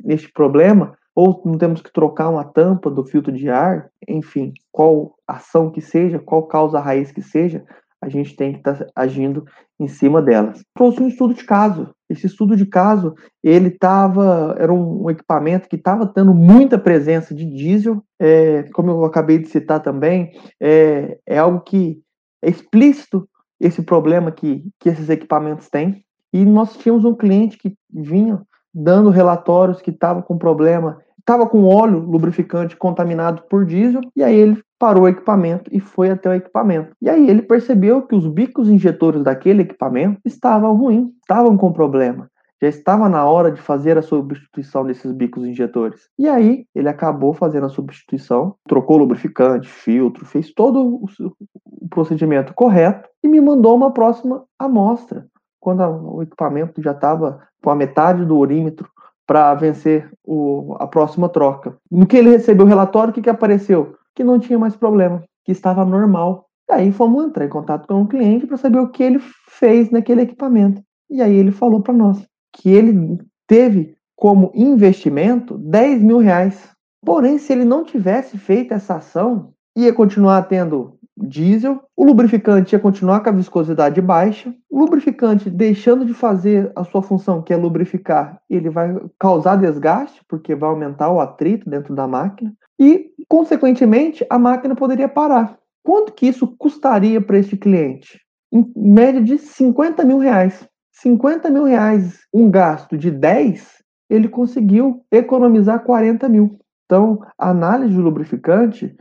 neste 0.03 0.33
problema. 0.33 0.97
Ou 1.15 1.43
não 1.45 1.59
temos 1.59 1.81
que 1.81 1.93
trocar 1.93 2.29
uma 2.29 2.45
tampa 2.45 2.91
do 2.91 3.05
filtro 3.05 3.33
de 3.33 3.49
ar, 3.49 3.89
enfim, 4.09 4.53
qual 4.73 5.15
ação 5.29 5.71
que 5.71 5.81
seja, 5.81 6.19
qual 6.19 6.45
causa 6.45 6.81
raiz 6.81 7.13
que 7.13 7.23
seja, 7.23 7.65
a 8.05 8.09
gente 8.09 8.37
tem 8.37 8.53
que 8.53 8.59
estar 8.59 8.75
tá 8.75 8.87
agindo 8.95 9.45
em 9.81 9.89
cima 9.89 10.21
delas. 10.21 10.63
Trouxe 10.75 11.03
um 11.03 11.09
estudo 11.09 11.35
de 11.35 11.45
caso. 11.45 11.91
Esse 12.09 12.27
estudo 12.27 12.55
de 12.55 12.67
caso, 12.67 13.15
ele 13.43 13.69
estava, 13.69 14.55
era 14.59 14.73
um, 14.73 15.05
um, 15.05 15.11
equipamento 15.11 15.69
que 15.69 15.77
estava 15.77 16.07
tendo 16.07 16.35
muita 16.35 16.79
presença 16.79 17.35
de 17.35 17.45
diesel, 17.45 18.03
é, 18.21 18.65
como 18.75 18.91
eu 18.91 19.05
acabei 19.05 19.39
de 19.39 19.49
citar 19.49 19.81
também, 19.81 20.33
é, 20.61 21.19
é 21.27 21.39
algo 21.39 21.61
que 21.61 21.99
é 22.43 22.51
explícito 22.51 23.29
esse 23.59 23.83
problema 23.83 24.31
que, 24.31 24.65
que 24.79 24.91
esses 24.91 25.09
equipamentos 25.09 25.71
têm. 25.71 26.05
E 26.33 26.45
nós 26.45 26.77
tínhamos 26.77 27.05
um 27.05 27.15
cliente 27.15 27.57
que 27.57 27.75
vinha 27.91 28.43
dando 28.73 29.09
relatórios 29.09 29.81
que 29.81 29.91
estava 29.91 30.23
com 30.23 30.37
problema, 30.37 30.99
estava 31.25 31.47
com 31.47 31.65
óleo 31.65 31.99
lubrificante 32.01 32.77
contaminado 32.77 33.43
por 33.49 33.65
diesel, 33.65 34.03
e 34.15 34.23
aí 34.23 34.37
ele 34.37 34.63
parou 34.79 35.05
o 35.05 35.09
equipamento 35.09 35.71
e 35.73 35.81
foi 35.81 36.11
até 36.11 36.29
o 36.29 36.35
equipamento. 36.35 36.95
E 37.01 37.09
aí 37.09 37.29
ele 37.29 37.41
percebeu 37.41 38.03
que 38.03 38.15
os 38.15 38.27
bicos 38.27 38.69
injetores 38.69 39.23
daquele 39.23 39.63
equipamento 39.63 40.21
estavam 40.25 40.77
ruins, 40.77 41.09
estavam 41.23 41.57
com 41.57 41.73
problema. 41.73 42.29
Já 42.63 42.69
estava 42.69 43.09
na 43.09 43.25
hora 43.25 43.51
de 43.51 43.61
fazer 43.61 43.97
a 43.97 44.03
substituição 44.03 44.85
desses 44.85 45.11
bicos 45.13 45.45
injetores. 45.45 46.09
E 46.19 46.29
aí 46.29 46.67
ele 46.75 46.89
acabou 46.89 47.33
fazendo 47.33 47.67
a 47.67 47.71
substituição, 47.71 48.55
trocou 48.69 48.99
lubrificante, 48.99 49.69
filtro, 49.69 50.27
fez 50.27 50.53
todo 50.53 51.03
o 51.03 51.89
procedimento 51.89 52.53
correto 52.55 53.09
e 53.23 53.29
me 53.29 53.41
mandou 53.41 53.75
uma 53.75 53.93
próxima 53.93 54.45
amostra. 54.59 55.27
Quando 55.59 55.83
o 55.83 56.23
equipamento 56.23 56.83
já 56.83 56.93
estava 56.93 57.41
com 57.63 57.71
a 57.71 57.75
metade 57.75 58.27
do 58.27 58.39
orímetro 58.39 58.89
para 59.27 59.55
vencer 59.55 60.11
o, 60.25 60.77
a 60.79 60.87
próxima 60.87 61.29
troca. 61.29 61.77
No 61.91 62.07
que 62.07 62.17
ele 62.17 62.31
recebeu 62.31 62.67
o 62.67 62.69
relatório, 62.69 63.11
o 63.11 63.15
que, 63.15 63.23
que 63.23 63.31
apareceu? 63.31 63.97
que 64.15 64.25
não 64.25 64.39
tinha 64.39 64.59
mais 64.59 64.77
problema, 64.77 65.23
que 65.45 65.53
estava 65.53 65.85
normal. 65.85 66.47
Aí 66.71 66.91
fomos 66.93 67.25
entrar 67.25 67.45
em 67.45 67.51
contato 67.51 67.87
com 67.87 68.03
o 68.03 68.09
cliente 68.09 68.47
para 68.47 68.57
saber 68.57 68.79
o 68.79 68.89
que 68.89 69.03
ele 69.03 69.19
fez 69.49 69.91
naquele 69.91 70.23
equipamento. 70.23 70.83
E 71.11 71.21
aí 71.21 71.35
ele 71.35 71.51
falou 71.51 71.83
para 71.83 71.93
nós 71.93 72.25
que 72.53 72.71
ele 72.71 73.19
teve 73.47 73.95
como 74.17 74.53
investimento 74.55 75.59
10 75.59 76.03
mil 76.03 76.19
reais. 76.19 76.71
Porém, 77.05 77.39
se 77.39 77.53
ele 77.53 77.65
não 77.65 77.85
tivesse 77.85 78.39
feito 78.39 78.73
essa 78.73 78.97
ação, 78.97 79.53
ia 79.77 79.93
continuar 79.93 80.43
tendo 80.45 80.94
diesel, 81.17 81.81
o 81.97 82.05
lubrificante 82.05 82.75
ia 82.75 82.79
continuar 82.79 83.21
com 83.21 83.29
a 83.29 83.33
viscosidade 83.33 84.01
baixa, 84.01 84.55
o 84.69 84.81
lubrificante 84.81 85.49
deixando 85.49 86.05
de 86.05 86.13
fazer 86.13 86.73
a 86.75 86.85
sua 86.85 87.03
função, 87.03 87.43
que 87.43 87.53
é 87.53 87.57
lubrificar, 87.57 88.41
ele 88.51 88.69
vai 88.69 88.97
causar 89.19 89.57
desgaste, 89.57 90.21
porque 90.29 90.55
vai 90.55 90.69
aumentar 90.69 91.11
o 91.11 91.21
atrito 91.21 91.71
dentro 91.71 91.95
da 91.95 92.07
máquina, 92.07 92.53
e, 92.79 93.11
consequentemente, 93.29 94.27
a 94.29 94.39
máquina 94.39 94.75
poderia 94.75 95.09
parar. 95.09 95.57
Quanto 95.83 96.13
que 96.13 96.27
isso 96.27 96.47
custaria 96.59 97.21
para 97.21 97.39
este 97.39 97.57
cliente? 97.57 98.21
Em 98.53 98.73
média 98.75 99.23
de 99.23 99.39
50 99.39 100.05
mil 100.05 100.19
reais. 100.19 100.67
50 100.93 101.51
mil 101.51 101.65
reais, 101.65 102.21
um 102.33 102.51
gasto 102.51 102.97
de 102.97 103.11
10, 103.11 103.83
ele 104.09 104.29
conseguiu 104.29 105.05
economizar 105.11 105.83
40 105.83 106.29
mil. 106.29 106.59
Então, 106.87 107.21
a 107.39 107.51
análise 107.51 107.93
de 107.93 108.01
lubrificante 108.01 108.97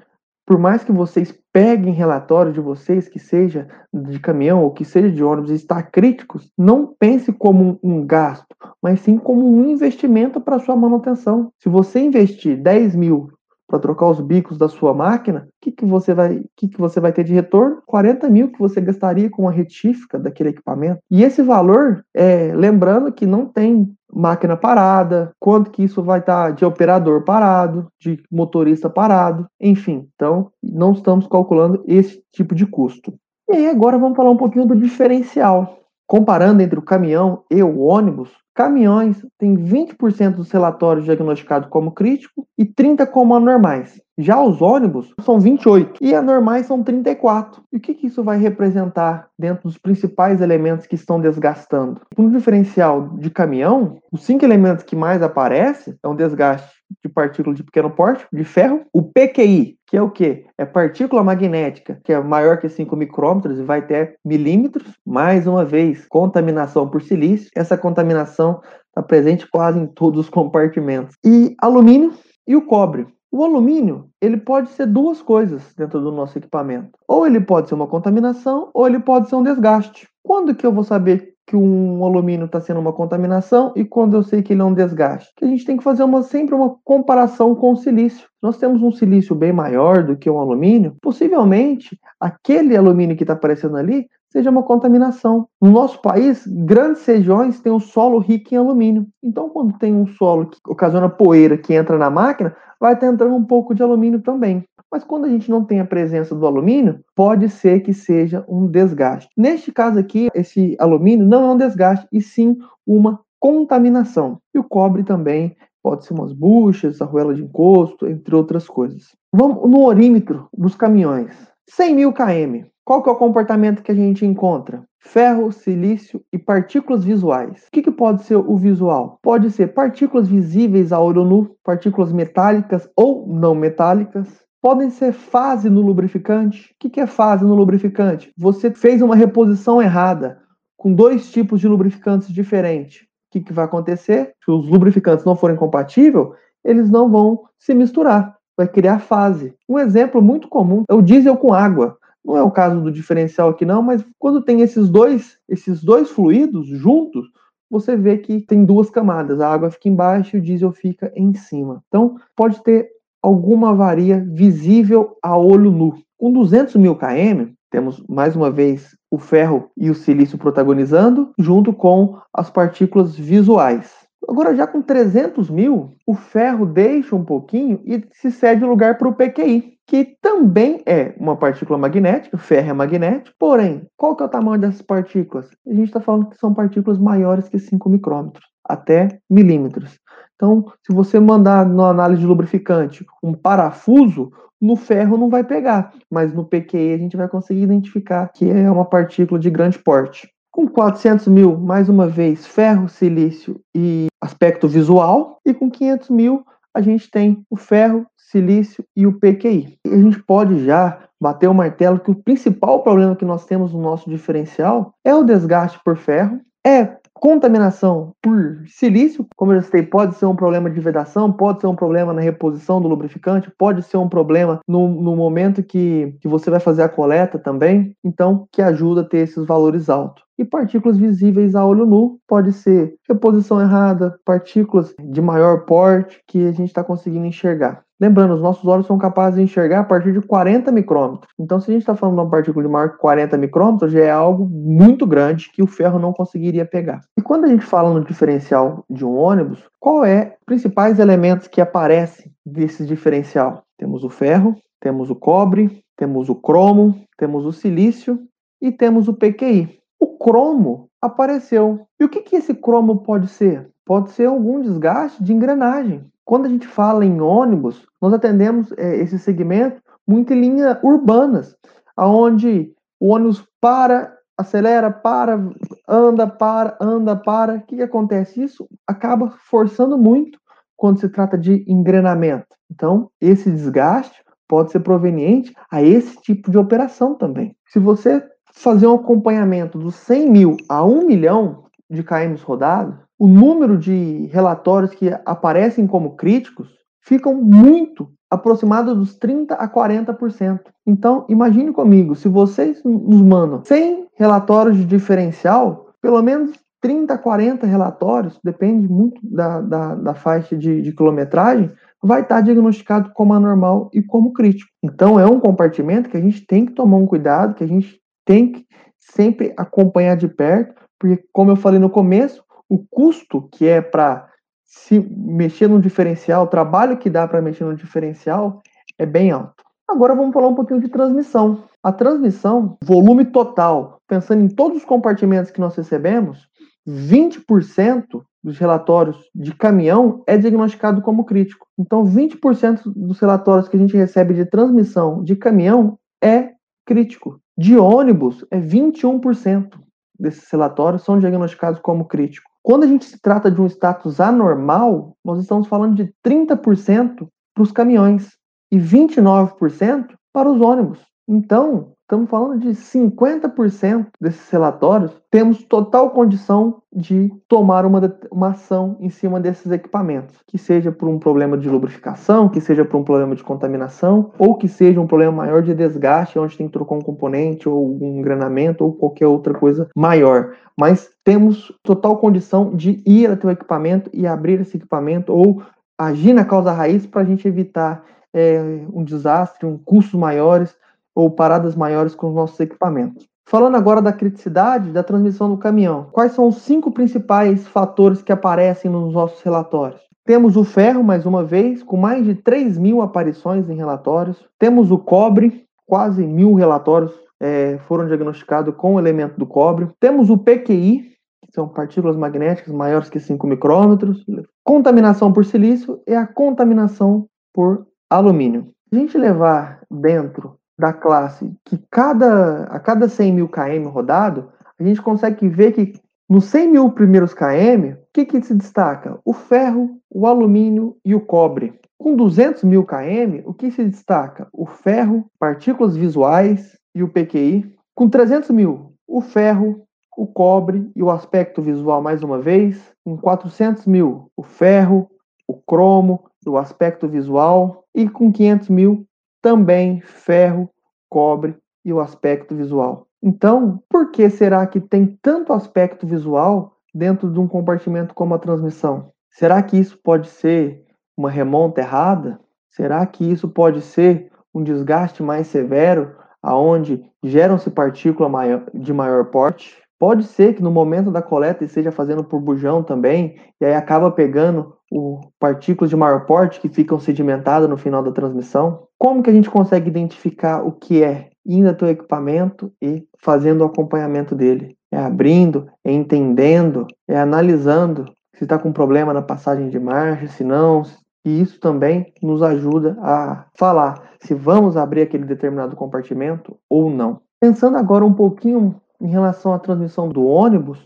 por 0.46 0.58
mais 0.58 0.84
que 0.84 0.92
vocês 0.92 1.34
peguem 1.52 1.94
relatório 1.94 2.52
de 2.52 2.60
vocês, 2.60 3.08
que 3.08 3.20
seja 3.20 3.68
de 3.94 4.20
caminhão 4.20 4.64
ou 4.64 4.72
que 4.72 4.84
seja 4.84 5.10
de 5.10 5.24
ônibus, 5.24 5.52
e 5.52 5.56
está 5.56 5.82
críticos, 5.82 6.52
não 6.58 6.88
pense 6.88 7.32
como 7.32 7.80
um 7.84 8.06
gasto, 8.06 8.56
mas 8.82 9.00
sim 9.02 9.18
como 9.18 9.48
um 9.48 9.70
investimento 9.70 10.42
para 10.42 10.60
sua 10.60 10.76
manutenção. 10.76 11.52
Se 11.60 11.70
você 11.70 12.00
investir 12.00 12.58
10 12.58 12.96
mil 12.96 13.30
para 13.68 13.80
trocar 13.80 14.08
os 14.10 14.20
bicos 14.20 14.58
da 14.58 14.68
sua 14.68 14.94
máquina, 14.94 15.48
o 15.48 15.54
que, 15.62 15.72
que, 15.72 15.86
você 15.86 16.14
vai, 16.14 16.44
que, 16.56 16.68
que 16.68 16.78
você 16.78 17.00
vai 17.00 17.12
ter 17.14 17.24
de 17.24 17.34
retorno? 17.34 17.82
40 17.88 18.30
mil 18.30 18.52
que 18.52 18.60
você 18.60 18.82
gastaria 18.82 19.30
com 19.30 19.48
a 19.48 19.52
retífica 19.52 20.20
daquele 20.20 20.50
equipamento. 20.50 21.00
E 21.10 21.24
esse 21.24 21.42
valor, 21.42 22.04
é, 22.14 22.54
lembrando 22.54 23.12
que 23.12 23.26
não 23.26 23.46
tem 23.46 23.92
máquina 24.15 24.55
parada, 24.55 25.32
quanto 25.39 25.72
que 25.72 25.84
isso 25.84 26.03
vai 26.03 26.20
estar 26.20 26.46
tá 26.46 26.51
de 26.51 26.65
operador 26.65 27.24
parado, 27.24 27.88
de 28.00 28.22
motorista 28.32 28.89
parado, 28.89 29.48
enfim. 29.60 30.08
Então, 30.15 30.51
não 30.62 30.93
estamos 30.93 31.27
calculando 31.27 31.84
esse 31.88 32.22
tipo 32.32 32.53
de 32.53 32.65
custo. 32.65 33.13
E 33.50 33.55
aí 33.55 33.67
agora 33.67 33.98
vamos 33.98 34.15
falar 34.15 34.32
um 34.32 34.38
pouquinho 34.38 34.65
do 34.65 34.75
diferencial. 34.75 35.79
Comparando 36.08 36.62
entre 36.62 36.77
o 36.77 36.84
caminhão 36.84 37.43
e 37.50 37.63
o 37.63 37.79
ônibus, 37.79 38.29
caminhões 38.53 39.25
têm 39.38 39.55
20% 39.55 40.36
dos 40.36 40.51
relatórios 40.51 41.05
diagnosticados 41.05 41.70
como 41.70 41.91
crítico 41.91 42.46
e 42.58 42.65
30% 42.65 43.08
como 43.08 43.36
anormais. 43.36 44.01
Já 44.17 44.39
os 44.41 44.62
ônibus 44.62 45.12
são 45.22 45.39
28 45.39 45.98
e 46.00 46.13
anormais 46.13 46.67
são 46.67 46.84
34. 46.84 47.63
E 47.72 47.77
o 47.77 47.79
que, 47.79 47.96
que 47.96 48.08
isso 48.08 48.24
vai 48.24 48.38
representar 48.38 49.27
dentro 49.38 49.63
dos 49.63 49.77
principais 49.77 50.39
elementos 50.39 50.86
que 50.86 50.96
estão 50.96 51.20
desgastando? 51.20 52.01
No 52.15 52.29
diferencial 52.29 53.10
de 53.17 53.32
caminhão, 53.32 53.98
os 54.12 54.24
cinco 54.24 54.46
elementos 54.46 54.84
que 54.84 54.96
mais 54.96 55.24
aparecem 55.24 55.96
é 56.03 56.08
um 56.08 56.15
desgaste 56.15 56.84
de 57.03 57.10
partícula 57.10 57.55
de 57.55 57.63
pequeno 57.63 57.89
porte, 57.89 58.27
de 58.32 58.43
ferro, 58.43 58.82
o 58.93 59.01
PQI, 59.01 59.77
que 59.88 59.98
é 59.98 60.01
o 60.01 60.12
que? 60.12 60.46
É 60.58 60.65
partícula 60.65 61.24
magnética, 61.24 62.00
que 62.03 62.13
é 62.13 62.22
maior 62.22 62.58
que 62.58 62.70
5 62.70 62.96
micrômetros 62.96 63.60
e 63.60 63.63
vai 63.63 63.79
até 63.79 64.15
milímetros. 64.24 64.93
Mais 65.05 65.48
uma 65.48 65.65
vez, 65.65 66.05
contaminação 66.08 66.88
por 66.88 67.01
silício. 67.01 67.50
Essa 67.55 67.77
contaminação 67.77 68.62
está 68.88 69.01
presente 69.01 69.48
quase 69.50 69.79
em 69.79 69.88
todos 69.88 70.20
os 70.20 70.29
compartimentos. 70.29 71.15
E 71.25 71.55
alumínio 71.60 72.13
e 72.48 72.55
o 72.55 72.65
cobre. 72.65 73.08
O 73.36 73.44
alumínio, 73.44 74.10
ele 74.22 74.38
pode 74.38 74.70
ser 74.70 74.86
duas 74.86 75.20
coisas 75.20 75.74
dentro 75.75 76.00
do 76.00 76.12
nosso 76.12 76.38
equipamento. 76.38 76.92
Ou 77.08 77.25
ele 77.25 77.42
pode 77.42 77.68
ser 77.68 77.74
uma 77.74 77.88
contaminação, 77.88 78.70
ou 78.75 78.86
ele 78.86 79.00
pode 79.00 79.28
ser 79.28 79.36
um 79.36 79.42
desgaste. 79.42 80.08
Quando 80.22 80.54
que 80.54 80.63
eu 80.63 80.72
vou 80.72 80.84
saber 80.84 81.34
que 81.48 81.56
um 81.56 82.06
alumínio 82.06 82.46
está 82.46 82.62
sendo 82.62 82.80
uma 82.80 82.94
contaminação 82.94 83.74
e 83.75 83.84
quando 83.84 84.16
eu 84.16 84.22
sei 84.22 84.44
que 84.44 84.54
ele 84.54 84.62
é 84.62 84.66
um 84.66 84.74
desgaste? 84.75 85.34
Que 85.36 85.46
a 85.46 85.48
gente 85.48 85.66
tem 85.66 85.75
que 85.75 85.84
fazer 85.84 86.04
uma, 86.04 86.22
sempre 86.22 86.54
uma 86.54 86.75
comparação 86.84 87.56
com 87.56 87.72
o 87.72 87.75
silício. 87.75 88.28
Nós 88.40 88.60
temos 88.60 88.84
um 88.84 88.92
silício 88.92 89.34
bem 89.34 89.52
maior 89.52 90.04
do 90.04 90.16
que 90.16 90.30
um 90.30 90.40
alumínio, 90.40 90.96
possivelmente 91.02 92.00
aquele 92.20 92.78
alumínio 92.78 93.18
que 93.18 93.24
está 93.24 93.34
aparecendo 93.34 93.78
ali 93.78 94.08
seja 94.34 94.50
uma 94.50 94.63
contaminação. 94.63 95.48
No 95.62 95.70
nosso 95.70 96.02
país, 96.02 96.46
grandes 96.48 97.06
regiões 97.06 97.62
têm 97.62 97.72
um 97.72 97.80
solo 97.80 98.18
rico 98.18 98.54
em 98.54 98.58
alumínio. 98.58 99.08
Então, 99.24 99.48
quando 99.48 99.78
tem 99.78 99.94
um 99.94 100.08
solo 100.08 100.48
que 100.48 100.58
ocasiona 100.68 101.08
poeira 101.08 101.56
que 101.56 101.74
entra 101.74 102.00
na 102.00 102.10
máquina, 102.10 102.56
vai 102.82 102.96
estar 102.96 103.08
entrando 103.08 103.36
um 103.36 103.46
pouco 103.46 103.75
de 103.75 103.84
alumínio 103.84 104.22
também. 104.22 104.66
Mas 104.92 105.04
quando 105.04 105.25
a 105.25 105.30
gente 105.30 105.50
não 105.50 105.63
tem 105.63 105.80
a 105.80 105.86
presença 105.86 106.36
do 106.36 106.46
alumínio, 106.46 107.00
pode 107.16 107.48
ser 107.48 107.82
que 107.82 107.94
seja 107.94 108.44
um 108.50 108.66
desgaste. 108.66 109.30
Neste 109.38 109.72
caso 109.72 110.00
aqui, 110.00 110.30
esse 110.34 110.75
alumínio 110.80 111.25
não 111.25 111.52
é 111.52 111.54
um 111.54 111.58
desgaste, 111.58 112.08
e 112.12 112.20
sim 112.20 112.58
uma 112.86 113.20
contaminação. 113.40 114.40
E 114.54 114.58
o 114.60 114.63
cobre 114.63 115.04
também 115.04 115.56
pode 115.84 116.06
ser 116.06 116.13
umas 116.13 116.34
buchas, 116.34 117.02
arruela 117.02 117.36
de 117.36 117.44
encosto, 117.44 118.08
entre 118.08 118.36
outras 118.36 118.68
coisas. 118.68 119.16
Vamos 119.32 119.70
no 119.70 119.84
orímetro 119.84 120.48
dos 120.56 120.75
caminhões. 120.75 121.36
100 121.70 121.96
mil 121.96 122.13
km. 122.13 122.73
Qual 122.86 123.02
que 123.02 123.08
é 123.08 123.12
o 123.13 123.18
comportamento 123.18 123.82
que 123.82 123.92
a 123.94 123.96
gente 123.96 124.25
encontra? 124.25 124.84
Ferro, 125.00 125.52
silício 125.54 126.22
e 126.34 126.38
partículas 126.38 127.04
visuais. 127.04 127.63
O 127.68 127.72
que, 127.72 127.82
que 127.82 127.92
pode 127.92 128.24
ser 128.24 128.36
o 128.36 128.58
visual? 128.58 129.20
Pode 129.22 129.52
ser 129.52 129.74
partículas 129.74 130.28
visíveis 130.28 130.92
a 130.92 131.00
olho 131.00 131.24
nu, 131.24 131.56
partículas 131.63 132.12
metálicas 132.12 132.90
ou 132.94 133.25
não 133.25 133.56
metálicas, 133.56 134.28
podem 134.62 134.90
ser 134.90 135.13
fase 135.13 135.70
no 135.70 135.82
lubrificante. 135.82 136.74
O 136.74 136.90
que 136.90 137.00
é 137.00 137.08
fase 137.08 137.46
no 137.46 137.56
lubrificante? 137.56 138.34
Você 138.38 138.70
fez 138.70 139.02
uma 139.02 139.16
reposição 139.16 139.82
errada 139.82 140.40
com 140.75 140.94
dois 140.94 141.32
tipos 141.32 141.62
de 141.62 141.68
lubrificantes 141.70 142.28
diferentes. 142.28 143.04
O 143.34 143.42
que, 143.42 143.54
vai 143.54 143.63
acontecer? 143.63 144.34
Se 144.44 144.52
os 144.52 144.68
lubrificantes 144.68 145.24
não 145.24 145.38
forem 145.38 145.56
compatíveis, 145.56 146.28
eles 146.66 146.90
não 146.90 147.10
vão 147.10 147.44
se 147.58 147.74
misturar. 147.74 148.36
Vai 148.58 148.68
criar 148.68 149.00
fase. 149.00 149.56
Um 149.68 149.80
exemplo 149.80 150.22
muito 150.22 150.50
comum 150.50 150.84
é 150.90 150.94
o 150.94 151.02
diesel 151.02 151.38
com 151.38 151.54
água. 151.54 151.98
Não 152.24 152.38
é 152.38 152.42
o 152.42 152.51
caso 152.51 152.82
do 152.82 152.92
diferencial 152.92 153.50
aqui 153.50 153.65
não, 153.65 153.82
mas 153.82 154.06
quando 154.18 154.42
tem 154.42 154.62
esses 154.62 154.89
dois, 154.89 155.38
esses 155.48 155.84
dois 155.84 156.10
fluidos 156.10 156.68
juntos, 156.68 157.27
você 157.70 157.98
vê 157.98 158.18
que 158.18 158.39
tem 158.42 158.63
duas 158.63 158.89
camadas. 158.89 159.42
A 159.42 159.51
água 159.51 159.72
fica 159.72 159.89
embaixo 159.89 160.36
e 160.36 160.39
o 160.39 160.42
diesel 160.42 160.72
fica 160.72 161.12
em 161.15 161.34
cima. 161.34 161.84
Então, 161.88 162.15
pode 162.36 162.62
ter 162.63 162.89
alguma 163.22 163.72
avaria 163.72 164.24
visível 164.32 165.18
a 165.22 165.38
olho 165.38 165.72
nu. 165.72 165.96
Com 166.18 166.32
200 166.32 166.75
mil 166.75 166.96
km, 166.96 167.51
temos 167.72 168.03
mais 168.08 168.36
uma 168.36 168.51
vez 168.51 168.96
o 169.10 169.18
ferro 169.18 169.70
e 169.75 169.89
o 169.89 169.96
silício 169.96 170.38
protagonizando, 170.38 171.32
junto 171.39 171.74
com 171.74 172.18
as 172.34 172.50
partículas 172.50 173.15
visuais. 173.15 174.02
Agora, 174.27 174.56
já 174.56 174.65
com 174.65 174.82
300 174.82 175.50
mil, 175.50 175.92
o 176.08 176.13
ferro 176.13 176.65
deixa 176.65 177.15
um 177.15 177.24
pouquinho 177.24 177.82
e 177.86 178.03
se 178.13 178.32
cede 178.32 178.63
lugar 178.63 178.98
para 178.98 179.08
o 179.08 179.13
PQI, 179.13 179.74
que 179.86 180.18
também 180.22 180.82
é 180.86 181.13
uma 181.20 181.36
partícula 181.36 181.77
magnética, 181.77 182.36
o 182.36 182.39
ferro 182.39 182.70
é 182.70 182.74
magnético, 182.74 183.36
porém, 183.38 183.86
qual 183.98 184.15
que 184.15 184.24
é 184.24 184.25
o 184.25 184.30
tamanho 184.30 184.62
dessas 184.62 184.82
partículas? 184.82 185.50
A 185.68 185.74
gente 185.74 185.88
está 185.88 186.00
falando 186.00 186.30
que 186.30 186.38
são 186.38 186.53
partículas 186.53 186.98
maiores 186.98 187.50
que 187.50 187.60
5 187.60 187.89
micrômetros, 187.89 188.46
até 188.63 189.20
milímetros. 189.30 190.00
Então, 190.36 190.65
se 190.86 190.94
você 190.94 191.20
mandar 191.20 191.65
na 191.65 191.89
análise 191.89 192.22
de 192.22 192.27
lubrificante 192.27 193.06
um 193.22 193.34
parafuso, 193.34 194.32
no 194.60 194.77
ferro 194.77 195.18
não 195.18 195.30
vai 195.30 195.44
pegar, 195.44 195.94
mas 196.10 196.34
no 196.34 196.46
PQI 196.46 196.94
a 196.94 196.98
gente 196.98 197.18
vai 197.18 197.27
conseguir 197.27 197.63
identificar 197.63 198.30
que 198.30 198.50
é 198.50 198.72
uma 198.72 198.86
partícula 198.86 199.39
de 199.39 199.50
grande 199.50 199.77
porte. 199.77 200.33
Com 200.53 200.67
400 200.67 201.27
mil, 201.29 201.57
mais 201.57 201.89
uma 201.89 202.07
vez, 202.07 202.45
ferro, 202.45 202.88
silício 202.88 203.60
e 203.74 204.05
aspecto 204.22 204.67
visual, 204.67 205.39
e 205.43 205.51
com 205.51 205.67
500 205.67 206.12
mil 206.12 206.45
a 206.72 206.79
gente 206.79 207.10
tem 207.10 207.43
o 207.50 207.55
ferro, 207.55 208.05
silício 208.15 208.86
e 208.95 209.07
o 209.07 209.13
PQI. 209.19 209.79
E 209.83 209.89
a 209.89 209.98
gente 209.98 210.22
pode 210.22 210.63
já 210.63 211.00
bater 211.19 211.48
o 211.48 211.55
martelo 211.55 212.00
que 212.00 212.12
o 212.12 212.15
principal 212.15 212.83
problema 212.83 213.15
que 213.15 213.25
nós 213.25 213.48
temos 213.48 213.74
no 213.74 213.81
nosso 213.81 214.07
diferencial 214.07 214.93
é 215.03 215.15
o 215.15 215.24
desgaste 215.24 215.79
por 215.83 215.98
ferro, 215.98 216.39
é 216.63 216.98
Contaminação 217.24 218.13
por 218.22 218.66
silício, 218.68 219.25
como 219.37 219.53
eu 219.53 219.57
já 219.57 219.61
citei, 219.61 219.83
pode 219.83 220.16
ser 220.16 220.25
um 220.25 220.35
problema 220.35 220.70
de 220.70 220.81
vedação, 220.81 221.31
pode 221.31 221.61
ser 221.61 221.68
um 221.68 221.75
problema 221.75 222.11
na 222.11 222.20
reposição 222.20 222.81
do 222.81 222.87
lubrificante, 222.89 223.50
pode 223.57 223.81
ser 223.83 223.96
um 223.96 224.09
problema 224.09 224.59
no, 224.68 224.89
no 224.89 225.16
momento 225.16 225.63
que, 225.63 226.18
que 226.20 226.27
você 226.27 226.50
vai 226.50 226.59
fazer 226.59 226.83
a 226.83 226.89
coleta 226.89 227.39
também, 227.39 227.96
então 228.03 228.46
que 228.51 228.61
ajuda 228.61 229.01
a 229.01 229.05
ter 229.05 229.20
esses 229.20 229.46
valores 229.46 229.89
altos. 229.89 230.23
E 230.37 230.43
partículas 230.43 230.98
visíveis 230.98 231.55
a 231.55 231.65
olho 231.65 231.85
nu 231.85 232.19
pode 232.27 232.53
ser 232.53 232.96
reposição 233.07 233.61
errada, 233.61 234.17
partículas 234.25 234.93
de 235.00 235.22
maior 235.22 235.65
porte 235.65 236.22
que 236.27 236.48
a 236.48 236.51
gente 236.51 236.69
está 236.69 236.83
conseguindo 236.83 237.25
enxergar. 237.25 237.83
Lembrando, 238.03 238.33
os 238.33 238.41
nossos 238.41 238.67
olhos 238.67 238.85
são 238.85 238.98
capazes 238.98 239.37
de 239.37 239.43
enxergar 239.43 239.79
a 239.79 239.83
partir 239.83 240.11
de 240.11 240.19
40 240.19 240.72
micrômetros. 240.72 241.31
Então, 241.39 241.59
se 241.59 241.69
a 241.69 241.74
gente 241.74 241.83
está 241.83 241.96
falando 241.96 242.15
de 242.15 242.22
uma 242.22 242.29
partícula 242.29 242.65
de 242.65 242.69
maior 242.69 242.91
que 242.91 242.98
40 242.98 243.37
micrômetros, 243.37 243.91
já 243.93 244.01
é 244.01 244.11
algo 244.11 244.46
muito 244.46 245.05
grande 245.05 245.50
que 245.51 245.61
o 245.61 245.67
ferro 245.67 246.00
não 246.00 246.11
conseguiria 246.11 246.65
pegar. 246.65 247.00
E 247.17 247.22
quando 247.22 247.46
a 247.46 247.48
gente 247.48 247.63
fala 247.63 247.93
no 247.93 248.03
diferencial 248.03 248.83
de 248.89 249.05
um 249.05 249.15
ônibus, 249.15 249.63
qual 249.79 250.03
é 250.03 250.35
os 250.39 250.46
principais 250.46 251.00
elementos 251.00 251.48
que 251.48 251.61
aparecem 251.61 252.31
desse 252.46 252.85
diferencial? 252.85 253.63
Temos 253.77 254.03
o 254.03 254.09
ferro, 254.09 254.55
temos 254.81 255.09
o 255.09 255.15
cobre, 255.15 255.81
temos 255.96 256.27
o 256.27 256.35
cromo, 256.35 257.00
temos 257.17 257.46
o 257.46 257.53
silício 257.53 258.19
e 258.61 258.72
temos 258.72 259.07
o 259.07 259.13
PQI. 259.13 259.82
O 260.03 260.18
cromo 260.18 260.89
apareceu. 261.01 261.87
E 261.98 262.03
o 262.03 262.09
que, 262.09 262.24
que 262.24 262.35
esse 262.35 262.53
cromo 262.53 263.03
pode 263.03 263.29
ser? 263.29 263.70
Pode 263.85 264.11
ser 264.11 264.25
algum 264.25 264.59
desgaste 264.59 265.24
de 265.24 265.31
engrenagem. 265.31 266.03
Quando 266.25 266.46
a 266.46 266.50
gente 266.50 266.68
fala 266.68 267.05
em 267.05 267.22
ônibus, 267.22 267.87
nós 268.01 268.11
atendemos 268.11 268.70
é, 268.74 268.98
esse 268.98 269.18
segmento 269.18 269.81
muito 270.05 270.33
em 270.33 270.42
linhas 270.42 270.77
urbanas, 270.83 271.55
aonde 271.96 272.74
o 273.00 273.13
ônibus 273.13 273.48
para, 273.61 274.13
acelera, 274.37 274.92
para, 274.92 275.39
anda, 275.87 276.27
para, 276.27 276.77
anda, 276.81 277.16
para. 277.16 277.53
O 277.55 277.61
que, 277.61 277.77
que 277.77 277.83
acontece? 277.83 278.44
Isso 278.44 278.68
acaba 278.85 279.29
forçando 279.50 279.98
muito 279.98 280.37
quando 280.75 281.00
se 281.00 281.07
trata 281.07 281.37
de 281.37 281.63
engrenamento. 281.66 282.57
Então, 282.70 283.09
esse 283.22 283.50
desgaste 283.50 284.22
pode 284.50 284.70
ser 284.70 284.81
proveniente 284.81 285.53
a 285.72 285.81
esse 285.81 286.22
tipo 286.22 286.51
de 286.51 286.57
operação 286.57 287.16
também. 287.16 287.55
Se 287.70 287.79
você 287.79 288.22
fazer 288.53 288.87
um 288.87 288.96
acompanhamento 288.96 289.77
dos 289.77 289.96
100 289.96 290.29
mil 290.29 290.57
a 290.70 290.83
1 290.83 291.05
milhão 291.05 291.63
de 291.89 292.03
KMs 292.03 292.44
rodados, 292.44 292.96
o 293.20 293.27
número 293.27 293.77
de 293.77 294.29
relatórios 294.31 294.94
que 294.94 295.09
aparecem 295.25 295.87
como 295.87 296.16
críticos 296.16 296.70
ficam 297.01 297.35
muito 297.35 298.09
aproximado 298.29 298.96
dos 298.96 299.16
30 299.16 299.53
a 299.55 299.68
40%. 299.68 300.61
Então, 300.87 301.25
imagine 301.29 301.72
comigo, 301.72 302.16
se 302.16 302.27
vocês 302.27 302.81
nos 302.83 303.22
mandam 303.22 303.63
100 303.63 304.07
relatórios 304.16 304.77
de 304.77 304.85
diferencial, 304.85 305.89
pelo 306.01 306.22
menos 306.22 306.51
30 306.81 307.13
a 307.13 307.18
40 307.18 307.66
relatórios, 307.68 308.39
depende 308.44 308.87
muito 308.87 309.22
da, 309.24 309.61
da, 309.61 309.96
da 309.96 310.13
faixa 310.13 310.57
de, 310.57 310.81
de, 310.81 310.92
quilometragem, 310.92 311.72
vai 312.01 312.22
estar 312.22 312.42
diagnosticado 312.42 313.11
como 313.13 313.33
anormal 313.33 313.89
e 313.94 314.01
como 314.01 314.33
crítico. 314.33 314.70
Então, 314.83 315.20
é 315.20 315.25
um 315.25 315.39
compartimento 315.39 316.09
que 316.09 316.18
a 316.18 316.22
gente 316.22 316.46
tem 316.46 316.66
que 316.66 316.74
tomar 316.74 316.98
um 316.98 317.05
cuidado, 317.05 317.53
que 317.53 317.63
a 317.63 317.68
gente 317.68 318.02
tem 318.25 318.51
que 318.51 318.68
sempre 319.00 319.53
acompanhar 319.57 320.16
de 320.16 320.27
perto, 320.27 320.75
porque, 321.00 321.24
como 321.31 321.51
eu 321.51 321.55
falei 321.55 321.79
no 321.79 321.90
começo, 321.90 322.44
o 322.70 322.79
custo 322.90 323.50
que 323.51 323.68
é 323.68 323.81
para 323.81 324.29
se 324.64 325.00
mexer 325.00 325.68
no 325.68 325.79
diferencial, 325.79 326.46
o 326.46 326.48
trabalho 326.48 326.98
que 326.98 327.09
dá 327.09 327.27
para 327.27 327.42
mexer 327.42 327.64
no 327.64 327.75
diferencial 327.75 328.62
é 328.98 329.05
bem 329.05 329.31
alto. 329.31 329.64
Agora 329.88 330.16
vamos 330.16 330.33
falar 330.33 330.48
um 330.48 330.55
pouquinho 330.55 330.81
de 330.81 330.88
transmissão. 330.88 331.66
A 331.83 331.92
transmissão, 331.92 332.77
volume 332.83 333.25
total, 333.25 334.00
pensando 334.07 334.44
em 334.44 334.48
todos 334.48 334.77
os 334.79 334.86
compartimentos 334.86 335.51
que 335.51 335.59
nós 335.59 335.75
recebemos, 335.75 336.48
20% 336.88 338.24
dos 338.44 338.57
relatórios 338.57 339.18
de 339.36 339.53
caminhão 339.53 340.24
é 340.27 340.38
diagnosticado 340.38 341.01
como 341.01 341.25
crítico. 341.25 341.68
Então, 341.77 342.03
20% 342.03 342.81
dos 342.86 343.20
relatórios 343.20 343.70
que 343.70 343.77
a 343.77 343.79
gente 343.79 343.96
recebe 343.96 344.33
de 344.33 344.46
transmissão 344.46 345.24
de 345.24 345.36
caminhão 345.36 345.98
é 346.22 346.51
crítico. 346.86 347.40
De 347.57 347.77
ônibus, 347.77 348.46
é 348.50 348.59
21% 348.59 349.79
desses 350.18 350.50
relatórios 350.50 351.03
são 351.03 351.20
diagnosticados 351.20 351.79
como 351.79 352.05
crítico. 352.05 352.50
Quando 352.61 352.83
a 352.83 352.87
gente 352.87 353.05
se 353.05 353.20
trata 353.22 353.51
de 353.51 353.61
um 353.61 353.66
status 353.68 354.20
anormal, 354.20 355.16
nós 355.24 355.39
estamos 355.39 355.68
falando 355.68 355.96
de 355.96 356.13
30% 356.25 357.27
para 357.53 357.63
os 357.63 357.72
caminhões 357.72 358.31
e 358.72 358.77
29% 358.77 360.16
para 360.31 360.50
os 360.50 360.61
ônibus. 360.61 361.00
Então, 361.27 361.94
estamos 362.14 362.30
falando 362.30 362.60
de 362.60 362.70
50% 362.70 364.08
desses 364.22 364.48
relatórios, 364.52 365.12
temos 365.32 365.64
total 365.64 366.12
condição 366.12 366.84
de 366.96 367.32
tomar 367.48 367.88
uma, 367.88 368.16
uma 368.32 368.50
ação 368.50 368.98
em 369.00 369.10
cima 369.10 369.40
desses 369.40 369.72
equipamentos, 369.72 370.36
que 370.46 370.60
seja 370.60 370.92
por 370.92 371.10
um 371.10 371.18
problema 371.18 371.58
de 371.58 371.68
lubrificação, 371.68 372.48
que 372.50 372.62
seja 372.62 372.86
por 372.86 372.98
um 372.98 373.04
problema 373.04 373.36
de 373.36 373.44
contaminação, 373.44 374.32
ou 374.38 374.56
que 374.56 374.68
seja 374.68 375.02
um 375.02 375.08
problema 375.08 375.32
maior 375.32 375.64
de 375.64 375.74
desgaste, 375.74 376.38
onde 376.38 376.56
tem 376.56 376.68
que 376.68 376.74
trocar 376.74 376.96
um 376.96 377.02
componente, 377.02 377.68
ou 377.68 377.98
um 378.00 378.20
engranamento, 378.20 378.84
ou 378.84 378.94
qualquer 378.94 379.26
outra 379.26 379.56
coisa 379.56 379.90
maior. 379.96 380.54
Mas 380.78 381.10
temos 381.24 381.74
total 381.82 382.18
condição 382.18 382.76
de 382.76 383.02
ir 383.08 383.28
até 383.32 383.48
o 383.48 383.52
equipamento 383.52 384.12
e 384.14 384.28
abrir 384.28 384.62
esse 384.62 384.78
equipamento, 384.78 385.34
ou 385.34 385.64
agir 385.98 386.34
na 386.34 386.46
causa 386.46 386.72
raiz 386.72 387.08
para 387.08 387.22
a 387.22 387.26
gente 387.26 387.48
evitar 387.48 388.04
é, 388.32 388.62
um 388.94 389.04
desastre, 389.04 389.66
um 389.66 389.80
custos 389.80 390.20
maiores 390.20 390.76
ou 391.16 391.32
paradas 391.32 391.76
maiores 391.76 392.16
com 392.16 392.30
os 392.30 392.36
nossos 392.36 392.60
equipamentos. 392.60 393.28
Falando 393.46 393.76
agora 393.76 394.02
da 394.02 394.14
criticidade 394.14 394.92
da 394.92 395.04
transmissão 395.04 395.50
do 395.50 395.58
caminhão, 395.58 396.08
quais 396.12 396.32
são 396.32 396.48
os 396.48 396.62
cinco 396.62 396.92
principais 396.92 397.68
fatores 397.68 398.22
que 398.22 398.32
aparecem 398.32 398.90
nos 398.90 399.14
nossos 399.14 399.42
relatórios? 399.42 400.02
Temos 400.26 400.56
o 400.56 400.64
ferro, 400.64 401.04
mais 401.04 401.26
uma 401.26 401.44
vez, 401.44 401.84
com 401.84 401.98
mais 401.98 402.26
de 402.26 402.34
3 402.34 402.78
mil 402.78 403.02
aparições 403.02 403.70
em 403.70 403.76
relatórios. 403.76 404.48
Temos 404.58 404.90
o 404.90 404.98
cobre, 404.98 405.66
quase 405.86 406.26
mil 406.26 406.54
relatórios 406.54 407.14
é, 407.42 407.78
foram 407.80 408.08
diagnosticados 408.08 408.74
com 408.76 408.96
o 408.96 409.00
elemento 409.00 409.38
do 409.38 409.46
cobre. 409.46 409.90
Temos 410.00 410.30
o 410.30 410.38
PQI, 410.38 411.12
que 411.46 411.52
são 411.54 411.68
partículas 411.68 412.16
magnéticas 412.16 412.74
maiores 412.74 413.10
que 413.10 413.20
5 413.20 413.46
micrômetros. 413.46 414.24
Contaminação 414.64 415.34
por 415.34 415.44
silício 415.44 416.02
e 416.08 416.16
a 416.16 416.26
contaminação 416.26 417.28
por 417.54 417.86
alumínio. 418.10 418.70
Se 418.88 418.96
a 418.96 419.00
gente 419.00 419.18
levar 419.18 419.82
dentro 419.92 420.56
da 420.77 420.92
classe 420.92 421.51
que 421.66 421.77
cada, 421.90 422.64
a 422.66 422.79
cada 422.79 423.07
100 423.07 423.33
mil 423.33 423.48
km 423.48 423.88
rodado, 423.88 424.50
a 424.79 424.83
gente 424.83 425.01
consegue 425.01 425.48
ver 425.48 425.72
que 425.72 425.94
nos 426.29 426.46
100 426.46 426.72
mil 426.72 426.92
primeiros 426.92 427.33
km, 427.33 427.94
o 427.94 428.07
que, 428.14 428.25
que 428.25 428.42
se 428.42 428.55
destaca? 428.55 429.20
O 429.24 429.33
ferro, 429.33 430.00
o 430.09 430.25
alumínio 430.25 430.98
e 431.05 431.14
o 431.14 431.22
cobre. 431.22 431.79
Com 431.98 432.16
200 432.16 432.64
mil 432.64 432.86
km, 432.86 433.42
o 433.46 433.53
que 433.53 433.72
se 433.72 433.83
destaca? 433.83 434.48
O 434.51 434.66
ferro, 434.66 435.25
partículas 435.38 435.96
visuais 435.96 436.77
e 436.96 437.03
o 437.03 437.09
PQI. 437.09 437.74
Com 437.94 438.09
300 438.09 438.50
mil, 438.50 438.94
o 439.07 439.22
ferro, 439.22 439.86
o 440.18 440.25
cobre 440.25 440.90
e 440.96 441.03
o 441.03 441.12
aspecto 441.12 441.62
visual 441.62 442.01
mais 442.01 442.24
uma 442.24 442.40
vez. 442.40 442.81
Com 443.05 443.18
400 443.18 443.86
mil, 443.86 444.31
o 444.36 444.44
ferro, 444.44 445.09
o 445.48 445.53
cromo 445.53 446.25
e 446.46 446.50
o 446.50 446.57
aspecto 446.57 447.07
visual 447.07 447.83
e 447.94 448.09
com 448.09 448.31
500 448.31 448.70
mil 448.70 449.05
também 449.44 450.00
ferro, 450.01 450.70
cobre 451.10 451.56
e 451.86 451.92
o 451.94 452.00
aspecto 452.00 452.56
visual. 452.56 453.06
Então, 453.22 453.84
por 453.90 454.10
que 454.10 454.29
será 454.29 454.66
que 454.66 454.79
tem 454.79 455.20
tanto 455.22 455.53
aspecto 455.53 456.08
visual 456.08 456.77
dentro 456.96 457.29
de 457.29 457.40
um 457.40 457.48
compartimento 457.48 458.16
como 458.16 458.34
a 458.34 458.40
transmissão? 458.40 459.12
Será 459.29 459.62
que 459.62 459.77
isso 459.77 460.00
pode 460.01 460.29
ser 460.29 460.86
uma 461.18 461.29
remonta 461.29 461.82
errada? 461.82 462.40
Será 462.70 463.06
que 463.06 463.29
isso 463.29 463.50
pode 463.50 463.82
ser 463.82 464.32
um 464.56 464.64
desgaste 464.64 465.22
mais 465.22 465.48
severo, 465.48 466.16
aonde 466.42 467.03
geram-se 467.22 467.70
partículas 467.70 468.32
de 468.74 468.94
maior 468.94 469.25
porte? 469.25 469.82
Pode 470.00 470.24
ser 470.24 470.56
que 470.56 470.64
no 470.64 470.72
momento 470.72 471.12
da 471.12 471.22
coleta 471.22 471.64
esteja 471.64 471.92
fazendo 471.92 472.24
por 472.24 472.40
bujão 472.40 472.82
também, 472.82 473.36
e 473.60 473.66
aí 473.66 473.74
acaba 473.74 474.12
pegando 474.12 474.75
o 474.96 475.20
partículas 475.40 475.90
de 475.90 475.96
maior 475.96 476.25
porte 476.27 476.60
que 476.60 476.70
ficam 476.70 477.00
sedimentadas 477.00 477.68
no 477.68 477.77
final 477.77 478.03
da 478.03 478.12
transmissão. 478.12 478.88
Como 479.00 479.24
que 479.24 479.29
a 479.29 479.34
gente 479.34 479.50
consegue 479.50 479.90
identificar 479.90 480.62
o 480.64 480.72
que 480.72 481.03
é 481.03 481.29
indo 481.44 481.68
até 481.68 481.86
o 481.86 481.90
equipamento 481.90 482.72
e 482.79 483.03
fazendo 483.20 483.62
o 483.62 483.66
acompanhamento 483.66 484.36
dele? 484.36 484.77
É 484.92 484.98
abrindo, 484.98 485.68
é 485.84 485.92
entendendo, 485.92 486.86
é 487.08 487.20
analisando 487.20 488.06
se 488.36 488.44
está 488.44 488.60
com 488.60 488.72
problema 488.72 489.12
na 489.14 489.22
passagem 489.24 489.70
de 489.70 489.79
marcha, 489.79 490.27
se 490.27 490.44
não. 490.44 490.84
E 491.25 491.42
isso 491.42 491.60
também 491.60 492.14
nos 492.22 492.44
ajuda 492.44 492.96
a 493.01 493.46
falar 493.58 494.12
se 494.20 494.36
vamos 494.36 494.77
abrir 494.77 495.01
aquele 495.01 495.25
determinado 495.25 495.75
compartimento 495.75 496.56
ou 496.70 496.92
não. 496.92 497.20
Pensando 497.42 497.77
agora 497.77 498.06
um 498.06 498.14
pouquinho 498.14 498.79
em 499.01 499.08
relação 499.08 499.53
à 499.53 499.60
transmissão 499.60 500.08
do 500.08 500.24
ônibus, 500.24 500.79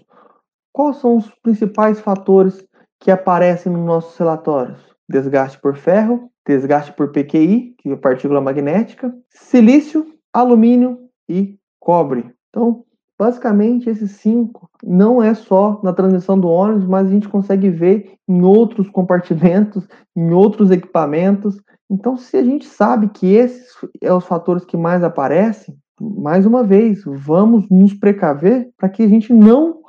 quais 0.72 0.98
são 0.98 1.18
os 1.18 1.30
principais 1.44 2.00
fatores 2.00 2.66
que 3.00 3.12
aparecem 3.12 3.72
nos 3.72 3.86
nossos 3.86 4.18
relatórios? 4.18 4.80
Desgaste 5.10 5.60
por 5.60 5.76
ferro, 5.76 6.30
desgaste 6.46 6.94
por 6.94 7.12
PQI, 7.12 7.76
que 7.78 7.92
é 7.92 7.96
partícula 7.96 8.42
magnética, 8.42 9.14
silício, 9.30 10.06
alumínio 10.34 11.00
e 11.30 11.58
cobre. 11.80 12.32
Então, 12.50 12.84
basicamente, 13.18 13.90
esses 13.90 14.12
cinco 14.12 14.70
não 14.84 15.22
é 15.22 15.34
só 15.34 15.80
na 15.84 15.94
transmissão 15.94 16.40
do 16.40 16.48
ônibus, 16.48 16.86
mas 16.86 17.08
a 17.08 17.12
gente 17.12 17.30
consegue 17.30 17.70
ver 17.70 18.14
em 18.28 18.42
outros 18.42 18.90
compartimentos, 18.90 19.88
em 20.16 20.32
outros 20.32 20.72
equipamentos. 20.72 21.60
Então, 21.90 22.18
se 22.18 22.38
a 22.38 22.44
gente 22.44 22.66
sabe 22.66 23.10
que 23.10 23.34
esses 23.34 23.72
são 23.74 23.90
é 24.02 24.14
os 24.14 24.26
fatores 24.26 24.66
que 24.66 24.78
mais 24.78 25.04
aparecem, 25.04 25.78
mais 26.00 26.46
uma 26.46 26.64
vez, 26.64 27.04
vamos 27.06 27.68
nos 27.70 27.94
precaver 27.94 28.70
para 28.78 28.90
que 28.90 29.04
a 29.04 29.08
gente 29.08 29.34
não 29.34 29.82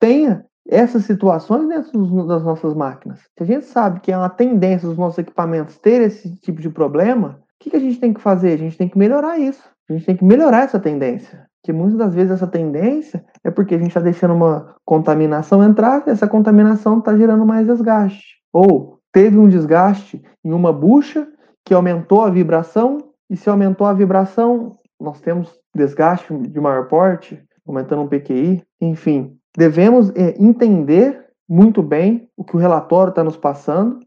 tenha 0.00 0.44
essas 0.72 1.04
situações 1.04 1.68
dentro 1.68 2.26
das 2.26 2.42
nossas 2.42 2.74
máquinas. 2.74 3.20
Se 3.36 3.42
a 3.42 3.46
gente 3.46 3.66
sabe 3.66 4.00
que 4.00 4.10
é 4.10 4.16
uma 4.16 4.30
tendência 4.30 4.88
dos 4.88 4.96
nossos 4.96 5.18
equipamentos 5.18 5.76
ter 5.78 6.00
esse 6.00 6.34
tipo 6.36 6.60
de 6.60 6.70
problema, 6.70 7.40
o 7.60 7.70
que, 7.70 7.76
a 7.76 7.80
gente 7.80 8.00
tem 8.00 8.12
que 8.12 8.20
fazer? 8.20 8.54
A 8.54 8.56
gente 8.56 8.78
tem 8.78 8.88
que 8.88 8.98
melhorar 8.98 9.38
isso. 9.38 9.62
A 9.88 9.92
gente 9.92 10.06
tem 10.06 10.16
que 10.16 10.24
melhorar 10.24 10.62
essa 10.62 10.80
tendência. 10.80 11.46
Que 11.62 11.72
muitas 11.72 11.98
das 11.98 12.14
vezes 12.14 12.32
essa 12.32 12.46
tendência 12.46 13.24
é 13.44 13.50
porque 13.50 13.74
a 13.74 13.78
gente 13.78 13.88
está 13.88 14.00
deixando 14.00 14.34
uma 14.34 14.74
contaminação 14.84 15.62
entrar 15.62 16.02
e 16.06 16.10
essa 16.10 16.26
contaminação 16.26 16.98
está 16.98 17.16
gerando 17.16 17.44
mais 17.44 17.66
desgaste. 17.66 18.38
Ou 18.52 18.98
teve 19.12 19.38
um 19.38 19.48
desgaste 19.48 20.22
em 20.42 20.52
uma 20.52 20.72
bucha 20.72 21.28
que 21.64 21.74
aumentou 21.74 22.22
a 22.22 22.30
vibração, 22.30 22.98
e 23.30 23.36
se 23.36 23.48
aumentou 23.48 23.86
a 23.86 23.92
vibração, 23.92 24.78
nós 25.00 25.20
temos 25.20 25.58
desgaste 25.74 26.36
de 26.36 26.60
maior 26.60 26.88
porte, 26.88 27.42
aumentando 27.66 28.02
um 28.02 28.08
PQI, 28.08 28.62
enfim, 28.80 29.38
devemos 29.56 30.10
é, 30.10 30.34
entender 30.42 31.26
muito 31.48 31.82
bem 31.82 32.28
o 32.36 32.44
que 32.44 32.56
o 32.56 32.58
relatório 32.58 33.10
está 33.10 33.22
nos 33.22 33.36
passando 33.36 34.00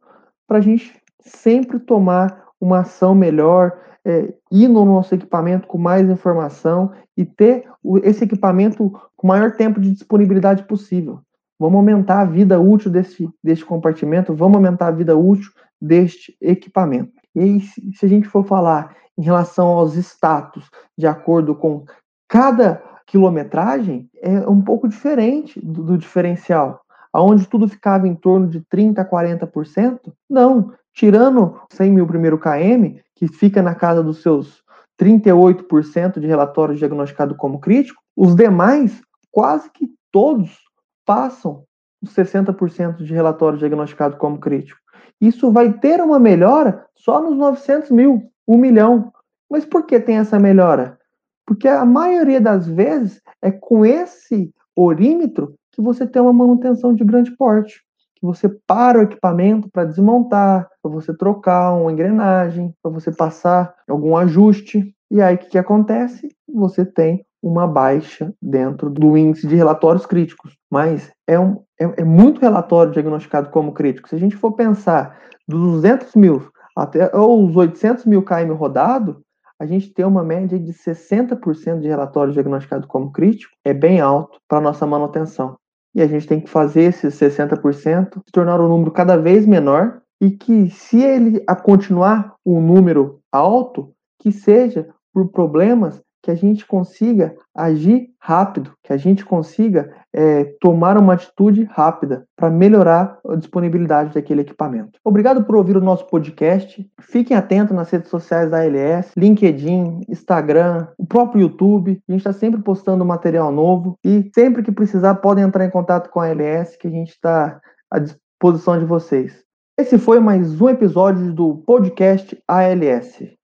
para 0.47 0.57
a 0.57 0.61
gente 0.61 0.99
sempre 1.19 1.79
tomar 1.79 2.45
uma 2.59 2.79
ação 2.79 3.13
melhor, 3.13 3.77
é, 4.03 4.33
ir 4.51 4.67
no 4.67 4.85
nosso 4.85 5.13
equipamento 5.13 5.67
com 5.67 5.77
mais 5.77 6.07
informação 6.09 6.91
e 7.17 7.25
ter 7.25 7.67
esse 8.03 8.23
equipamento 8.23 8.89
com 9.15 9.27
o 9.27 9.29
maior 9.29 9.55
tempo 9.55 9.79
de 9.79 9.91
disponibilidade 9.91 10.63
possível. 10.63 11.19
Vamos 11.59 11.77
aumentar 11.77 12.21
a 12.21 12.25
vida 12.25 12.59
útil 12.59 12.91
desse, 12.91 13.29
deste 13.43 13.65
compartimento, 13.65 14.33
vamos 14.33 14.57
aumentar 14.57 14.87
a 14.87 14.91
vida 14.91 15.15
útil 15.15 15.51
deste 15.81 16.35
equipamento. 16.41 17.13
E 17.35 17.59
se 17.59 18.05
a 18.05 18.07
gente 18.07 18.27
for 18.27 18.45
falar 18.45 18.95
em 19.17 19.23
relação 19.23 19.67
aos 19.67 19.95
status, 19.95 20.69
de 20.97 21.07
acordo 21.07 21.55
com 21.55 21.85
cada 22.27 22.81
quilometragem, 23.05 24.09
é 24.21 24.47
um 24.47 24.61
pouco 24.61 24.87
diferente 24.87 25.59
do, 25.59 25.83
do 25.83 25.97
diferencial. 25.97 26.81
Aonde 27.13 27.47
tudo 27.47 27.67
ficava 27.67 28.07
em 28.07 28.15
torno 28.15 28.47
de 28.47 28.61
30% 28.61 28.99
a 28.99 29.05
40%, 29.05 30.13
não. 30.29 30.73
Tirando 30.93 31.59
100 31.71 31.91
mil 31.91 32.07
primeiro 32.07 32.37
KM, 32.37 32.99
que 33.15 33.27
fica 33.27 33.61
na 33.61 33.75
casa 33.75 34.03
dos 34.03 34.21
seus 34.21 34.63
38% 34.99 36.19
de 36.19 36.27
relatórios 36.27 36.79
diagnosticados 36.79 37.37
como 37.37 37.59
crítico, 37.59 38.01
os 38.15 38.35
demais, 38.35 39.01
quase 39.31 39.69
que 39.71 39.89
todos, 40.11 40.57
passam 41.05 41.63
os 42.01 42.13
60% 42.13 42.97
de 42.97 43.13
relatórios 43.13 43.59
diagnosticados 43.59 44.17
como 44.17 44.39
crítico. 44.39 44.79
Isso 45.19 45.51
vai 45.51 45.71
ter 45.71 46.01
uma 46.01 46.19
melhora 46.19 46.85
só 46.95 47.21
nos 47.21 47.37
900 47.37 47.91
mil, 47.91 48.29
1 48.47 48.57
milhão. 48.57 49.13
Mas 49.49 49.65
por 49.65 49.85
que 49.85 49.99
tem 49.99 50.17
essa 50.17 50.39
melhora? 50.39 50.97
Porque 51.45 51.67
a 51.67 51.85
maioria 51.85 52.41
das 52.41 52.67
vezes 52.67 53.21
é 53.41 53.51
com 53.51 53.85
esse 53.85 54.51
orímetro 54.75 55.55
que 55.71 55.81
você 55.81 56.07
tem 56.07 56.21
uma 56.21 56.33
manutenção 56.33 56.93
de 56.93 57.03
grande 57.03 57.31
porte. 57.35 57.83
Que 58.15 58.25
você 58.25 58.49
para 58.65 58.99
o 58.99 59.03
equipamento 59.03 59.69
para 59.69 59.85
desmontar, 59.85 60.67
para 60.81 60.91
você 60.91 61.15
trocar 61.15 61.73
uma 61.73 61.91
engrenagem, 61.91 62.73
para 62.81 62.91
você 62.91 63.11
passar 63.11 63.73
algum 63.87 64.15
ajuste. 64.15 64.93
E 65.11 65.21
aí 65.21 65.35
o 65.35 65.37
que, 65.37 65.49
que 65.49 65.57
acontece? 65.57 66.29
Você 66.51 66.85
tem 66.85 67.25
uma 67.43 67.67
baixa 67.67 68.33
dentro 68.41 68.89
do 68.89 69.15
índice 69.15 69.47
de 69.47 69.55
relatórios 69.55 70.05
críticos. 70.05 70.57
Mas 70.71 71.11
é, 71.27 71.39
um, 71.39 71.61
é, 71.79 72.01
é 72.01 72.03
muito 72.03 72.41
relatório 72.41 72.91
diagnosticado 72.91 73.49
como 73.49 73.73
crítico. 73.73 74.09
Se 74.09 74.15
a 74.15 74.19
gente 74.19 74.35
for 74.35 74.53
pensar 74.53 75.19
dos 75.47 75.61
200 75.73 76.15
mil 76.15 76.49
até 76.75 77.15
ou 77.15 77.45
os 77.45 77.55
800 77.55 78.05
mil 78.05 78.23
km 78.23 78.53
rodado, 78.53 79.21
a 79.59 79.65
gente 79.65 79.93
tem 79.93 80.05
uma 80.05 80.23
média 80.23 80.59
de 80.59 80.73
60% 80.73 81.79
de 81.79 81.87
relatórios 81.87 82.33
diagnosticados 82.33 82.87
como 82.87 83.11
crítico, 83.11 83.55
é 83.63 83.73
bem 83.73 83.99
alto 84.01 84.39
para 84.47 84.61
nossa 84.61 84.85
manutenção. 84.85 85.57
E 85.93 86.01
a 86.01 86.07
gente 86.07 86.27
tem 86.27 86.41
que 86.41 86.49
fazer 86.49 86.83
esses 86.83 87.15
60% 87.15 88.13
se 88.15 88.31
tornar 88.31 88.59
um 88.59 88.67
número 88.67 88.91
cada 88.91 89.15
vez 89.15 89.45
menor 89.45 90.01
e 90.21 90.31
que, 90.31 90.69
se 90.69 91.01
ele 91.01 91.39
continuar 91.63 92.35
um 92.45 92.59
número 92.59 93.21
alto, 93.31 93.93
que 94.19 94.31
seja 94.31 94.89
por 95.13 95.29
problemas 95.29 96.01
que 96.25 96.31
a 96.31 96.35
gente 96.35 96.65
consiga 96.65 97.35
agir 97.53 98.09
rápido, 98.19 98.71
que 98.83 98.91
a 98.91 98.97
gente 98.97 99.23
consiga 99.23 99.93
é, 100.11 100.43
tomar 100.59 100.97
uma 100.97 101.13
atitude 101.13 101.65
rápida 101.65 102.25
para 102.35 102.49
melhorar 102.49 103.19
a 103.29 103.35
disponibilidade 103.35 104.11
daquele 104.11 104.41
equipamento. 104.41 104.97
Obrigado 105.03 105.43
por 105.43 105.55
ouvir 105.55 105.77
o 105.77 105.81
nosso 105.81 106.07
podcast. 106.07 106.83
Fiquem 106.99 107.37
atentos 107.37 107.75
nas 107.75 107.91
redes 107.91 108.09
sociais 108.09 108.49
da 108.49 108.61
ALS, 108.61 109.11
LinkedIn, 109.15 110.01
Instagram, 110.09 110.87
o 110.97 111.05
próprio 111.05 111.41
YouTube. 111.41 112.01
A 112.09 112.11
gente 112.11 112.21
está 112.21 112.33
sempre 112.33 112.59
postando 112.59 113.05
material 113.05 113.51
novo 113.51 113.95
e 114.03 114.31
sempre 114.33 114.63
que 114.63 114.71
precisar 114.71 115.13
podem 115.15 115.43
entrar 115.43 115.63
em 115.63 115.69
contato 115.69 116.09
com 116.09 116.19
a 116.19 116.25
ALS 116.25 116.75
que 116.75 116.87
a 116.87 116.91
gente 116.91 117.11
está 117.11 117.61
à 117.91 117.99
disposição 117.99 118.79
de 118.79 118.85
vocês. 118.85 119.43
Esse 119.77 119.99
foi 119.99 120.19
mais 120.19 120.59
um 120.59 120.69
episódio 120.69 121.31
do 121.31 121.57
podcast 121.67 122.35
ALS. 122.47 123.34